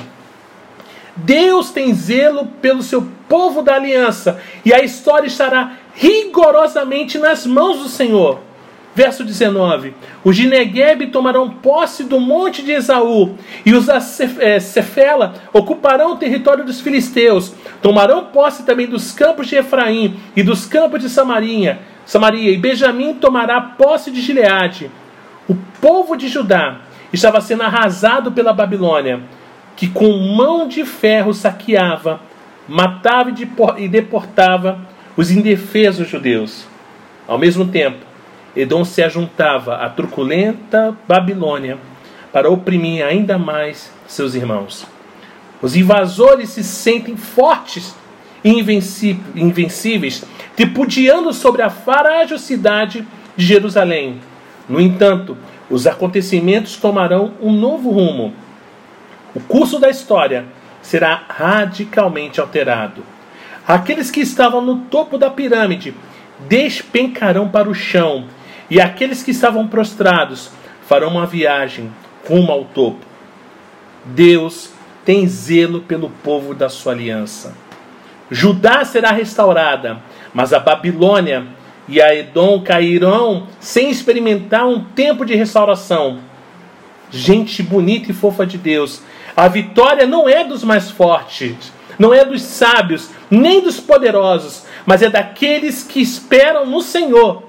Deus 1.15 1.71
tem 1.71 1.95
zelo 1.95 2.47
pelo 2.61 2.83
seu 2.83 3.07
povo 3.29 3.63
da 3.63 3.77
aliança 3.77 4.43
e 4.65 4.75
a 4.75 4.83
história 4.83 5.29
estará 5.29 5.75
rigorosamente 5.95 7.17
nas 7.17 7.47
mãos 7.47 7.79
do 7.79 7.89
Senhor. 7.89 8.41
Verso 8.99 9.25
19: 9.25 9.95
Os 10.25 10.35
de 10.35 10.49
Negueb 10.49 11.07
tomarão 11.13 11.49
posse 11.49 12.03
do 12.03 12.19
monte 12.19 12.65
de 12.65 12.73
Esaú, 12.73 13.39
e 13.65 13.73
os 13.73 13.87
da 13.87 13.99
eh, 14.41 14.59
Cefela 14.59 15.35
ocuparão 15.53 16.15
o 16.15 16.17
território 16.17 16.65
dos 16.65 16.81
filisteus. 16.81 17.55
Tomarão 17.81 18.25
posse 18.25 18.65
também 18.65 18.89
dos 18.89 19.13
campos 19.13 19.47
de 19.47 19.55
Efraim 19.55 20.19
e 20.35 20.43
dos 20.43 20.67
campos 20.67 21.01
de 21.01 21.09
Samaria. 21.09 21.79
Samaria 22.05 22.51
e 22.51 22.59
Benjamim 22.59 23.15
tomará 23.15 23.61
posse 23.61 24.11
de 24.11 24.21
Gileade. 24.21 24.91
O 25.49 25.55
povo 25.81 26.17
de 26.17 26.27
Judá 26.27 26.81
estava 27.13 27.41
sendo 27.41 27.63
arrasado 27.63 28.33
pela 28.33 28.53
Babilônia, 28.53 29.21
que 29.77 29.87
com 29.87 30.11
mão 30.35 30.67
de 30.67 30.85
ferro 30.85 31.33
saqueava, 31.33 32.21
matava 32.67 33.33
e 33.79 33.87
deportava 33.87 34.81
os 35.17 35.31
indefesos 35.31 36.09
judeus. 36.09 36.67
Ao 37.29 37.39
mesmo 37.39 37.69
tempo, 37.69 38.08
Edom 38.57 38.85
se 38.85 39.03
ajuntava 39.03 39.77
à 39.77 39.89
truculenta 39.89 40.97
Babilônia 41.07 41.79
para 42.33 42.51
oprimir 42.51 43.05
ainda 43.05 43.39
mais 43.39 43.93
seus 44.07 44.35
irmãos. 44.35 44.87
Os 45.61 45.77
invasores 45.77 46.51
se 46.51 46.63
sentem 46.63 47.17
fortes 47.17 47.95
e 48.45 48.51
invencíveis, 49.35 50.25
tripudiando 50.57 51.33
sobre 51.33 51.63
a 51.63 51.71
frágil 51.71 52.39
cidade 52.39 53.07
de 53.37 53.45
Jerusalém. 53.45 54.21
No 54.69 54.81
entanto, 54.81 55.37
os 55.71 55.87
acontecimentos 55.87 56.77
tomarão 56.77 57.33
um 57.41 57.53
novo 57.53 57.91
rumo. 57.91 58.33
O 59.35 59.41
curso 59.41 59.79
da 59.79 59.91
história 59.91 60.47
será 60.81 61.23
radicalmente 61.29 62.41
alterado. 62.41 63.03
Aqueles 63.67 64.11
que 64.11 64.21
estavam 64.21 64.63
no 64.63 64.77
topo 64.77 65.19
da 65.19 65.29
pirâmide 65.29 65.95
despencarão 66.49 67.49
para 67.49 67.69
o 67.69 67.75
chão, 67.75 68.25
e 68.71 68.81
aqueles 68.81 69.23
que 69.23 69.31
estavam 69.31 69.67
prostrados 69.67 70.51
farão 70.87 71.11
uma 71.11 71.27
viagem 71.27 71.91
rumo 72.29 72.53
ao 72.53 72.65
topo. 72.65 73.05
Deus 74.05 74.71
tem 75.05 75.27
zelo 75.27 75.81
pelo 75.81 76.11
povo 76.23 76.55
da 76.55 76.69
sua 76.69 76.93
aliança. 76.93 77.55
Judá 78.31 78.85
será 78.85 79.11
restaurada, 79.11 80.03
mas 80.35 80.53
a 80.53 80.59
Babilônia 80.59 81.47
e 81.89 82.01
a 82.01 82.15
Edom 82.15 82.61
cairão 82.61 83.47
sem 83.59 83.91
experimentar 83.91 84.67
um 84.67 84.85
tempo 84.85 85.25
de 85.25 85.35
restauração. 85.35 86.19
Gente 87.11 87.63
bonita 87.63 88.11
e 88.11 88.15
fofa 88.15 88.47
de 88.47 88.59
Deus, 88.59 89.01
a 89.35 89.49
vitória 89.49 90.07
não 90.07 90.29
é 90.29 90.45
dos 90.45 90.63
mais 90.63 90.91
fortes, 90.91 91.73
não 91.99 92.13
é 92.13 92.25
dos 92.25 92.43
sábios, 92.43 93.09
nem 93.31 93.63
dos 93.63 93.81
poderosos, 93.81 94.65
mas 94.85 95.01
é 95.01 95.09
daqueles 95.09 95.83
que 95.83 96.01
esperam 96.01 96.67
no 96.67 96.83
Senhor. 96.83 97.48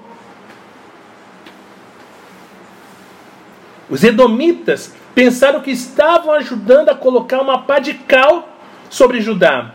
Os 3.90 4.04
edomitas 4.04 4.94
pensaram 5.16 5.62
que 5.62 5.72
estavam 5.72 6.32
ajudando 6.34 6.90
a 6.90 6.96
colocar 6.96 7.42
uma 7.42 7.64
pá 7.64 7.80
de 7.80 7.94
cal 7.94 8.50
sobre 8.90 9.22
Judá. 9.22 9.72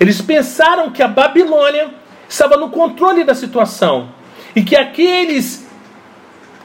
Eles 0.00 0.20
pensaram 0.20 0.90
que 0.90 1.02
a 1.02 1.08
Babilônia 1.08 1.90
estava 2.28 2.56
no 2.56 2.70
controle 2.70 3.24
da 3.24 3.34
situação 3.34 4.10
e 4.54 4.62
que 4.62 4.76
aqueles 4.76 5.68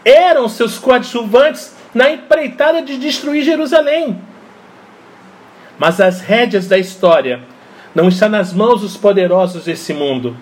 eram 0.05 0.47
seus 0.47 0.77
coadjuvantes 0.77 1.75
na 1.93 2.11
empreitada 2.11 2.81
de 2.81 2.97
destruir 2.97 3.43
Jerusalém. 3.43 4.19
Mas 5.77 5.99
as 5.99 6.21
rédeas 6.21 6.67
da 6.67 6.77
história 6.77 7.41
não 7.93 8.07
estão 8.07 8.29
nas 8.29 8.53
mãos 8.53 8.81
dos 8.81 8.97
poderosos 8.97 9.65
desse 9.65 9.93
mundo. 9.93 10.35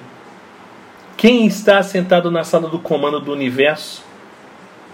Quem 1.18 1.46
está 1.46 1.84
sentado 1.84 2.32
na 2.32 2.44
sala 2.44 2.68
do 2.68 2.80
comando 2.80 3.20
do 3.20 3.32
universo 3.32 4.04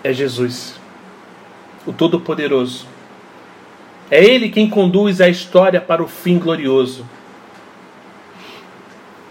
é 0.03 0.12
Jesus, 0.12 0.80
o 1.88 1.93
Todo-Poderoso. 1.93 2.86
É 4.12 4.23
Ele 4.23 4.50
quem 4.50 4.69
conduz 4.69 5.19
a 5.21 5.28
história 5.28 5.82
para 5.82 6.04
o 6.04 6.08
fim 6.08 6.38
glorioso. 6.38 7.06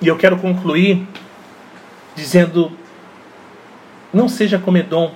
E 0.00 0.08
eu 0.08 0.16
quero 0.16 0.38
concluir 0.38 1.06
dizendo: 2.14 2.72
não 4.12 4.28
seja 4.28 4.58
como 4.58 4.78
Edom, 4.78 5.14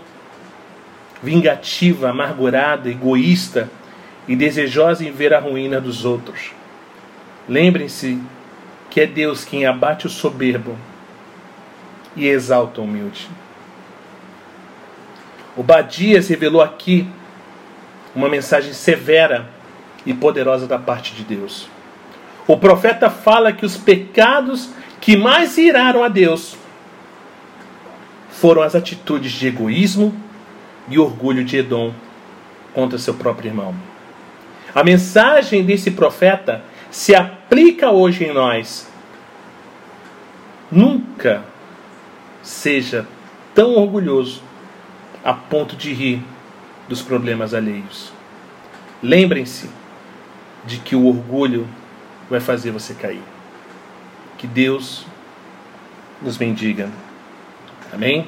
vingativa, 1.23 2.11
amargurada, 2.11 2.89
egoísta 2.89 3.71
e 4.29 4.37
desejosa 4.37 5.05
em 5.05 5.11
ver 5.11 5.35
a 5.35 5.41
ruína 5.41 5.81
dos 5.81 6.05
outros. 6.05 6.53
Lembrem-se 7.49 8.21
que 8.89 9.01
é 9.01 9.07
Deus 9.07 9.45
quem 9.45 9.67
abate 9.67 10.07
o 10.07 10.11
soberbo 10.11 10.77
e 12.15 12.27
exalta 12.27 12.81
o 12.81 12.85
humilde. 12.85 13.29
O 15.57 15.63
Badias 15.63 16.29
revelou 16.29 16.63
aqui 16.63 17.09
uma 18.15 18.29
mensagem 18.29 18.73
severa 18.73 19.49
e 20.05 20.13
poderosa 20.13 20.67
da 20.67 20.79
parte 20.79 21.15
de 21.15 21.23
Deus. 21.23 21.69
O 22.47 22.57
profeta 22.57 23.11
fala 23.11 23.53
que 23.53 23.65
os 23.65 23.77
pecados 23.77 24.71
que 25.01 25.17
mais 25.17 25.57
iraram 25.57 26.03
a 26.03 26.09
Deus 26.09 26.57
foram 28.31 28.63
as 28.63 28.75
atitudes 28.75 29.33
de 29.33 29.47
egoísmo 29.47 30.15
e 30.89 30.99
orgulho 30.99 31.45
de 31.45 31.59
Edom 31.59 31.93
contra 32.73 32.99
seu 32.99 33.15
próprio 33.15 33.49
irmão. 33.49 33.75
A 34.75 34.83
mensagem 34.83 35.65
desse 35.65 35.91
profeta 35.91 36.63
se 36.91 37.15
aplica 37.15 37.91
hoje 37.91 38.25
em 38.25 38.33
nós. 38.33 38.91
Nunca 40.71 41.43
seja 42.43 43.07
tão 43.55 43.75
orgulhoso 43.77 44.43
a 45.23 45.35
ponto 45.35 45.77
de 45.77 45.93
rir 45.93 46.23
dos 46.91 47.01
problemas 47.01 47.55
alheios. 47.55 48.13
Lembrem-se 49.01 49.71
de 50.67 50.79
que 50.79 50.97
o 50.97 51.07
orgulho 51.07 51.69
vai 52.29 52.41
fazer 52.41 52.73
você 52.73 52.95
cair. 52.95 53.23
Que 54.37 54.47
Deus 54.49 55.07
nos 56.21 56.37
bendiga. 56.37 56.91
Amém? 57.93 58.27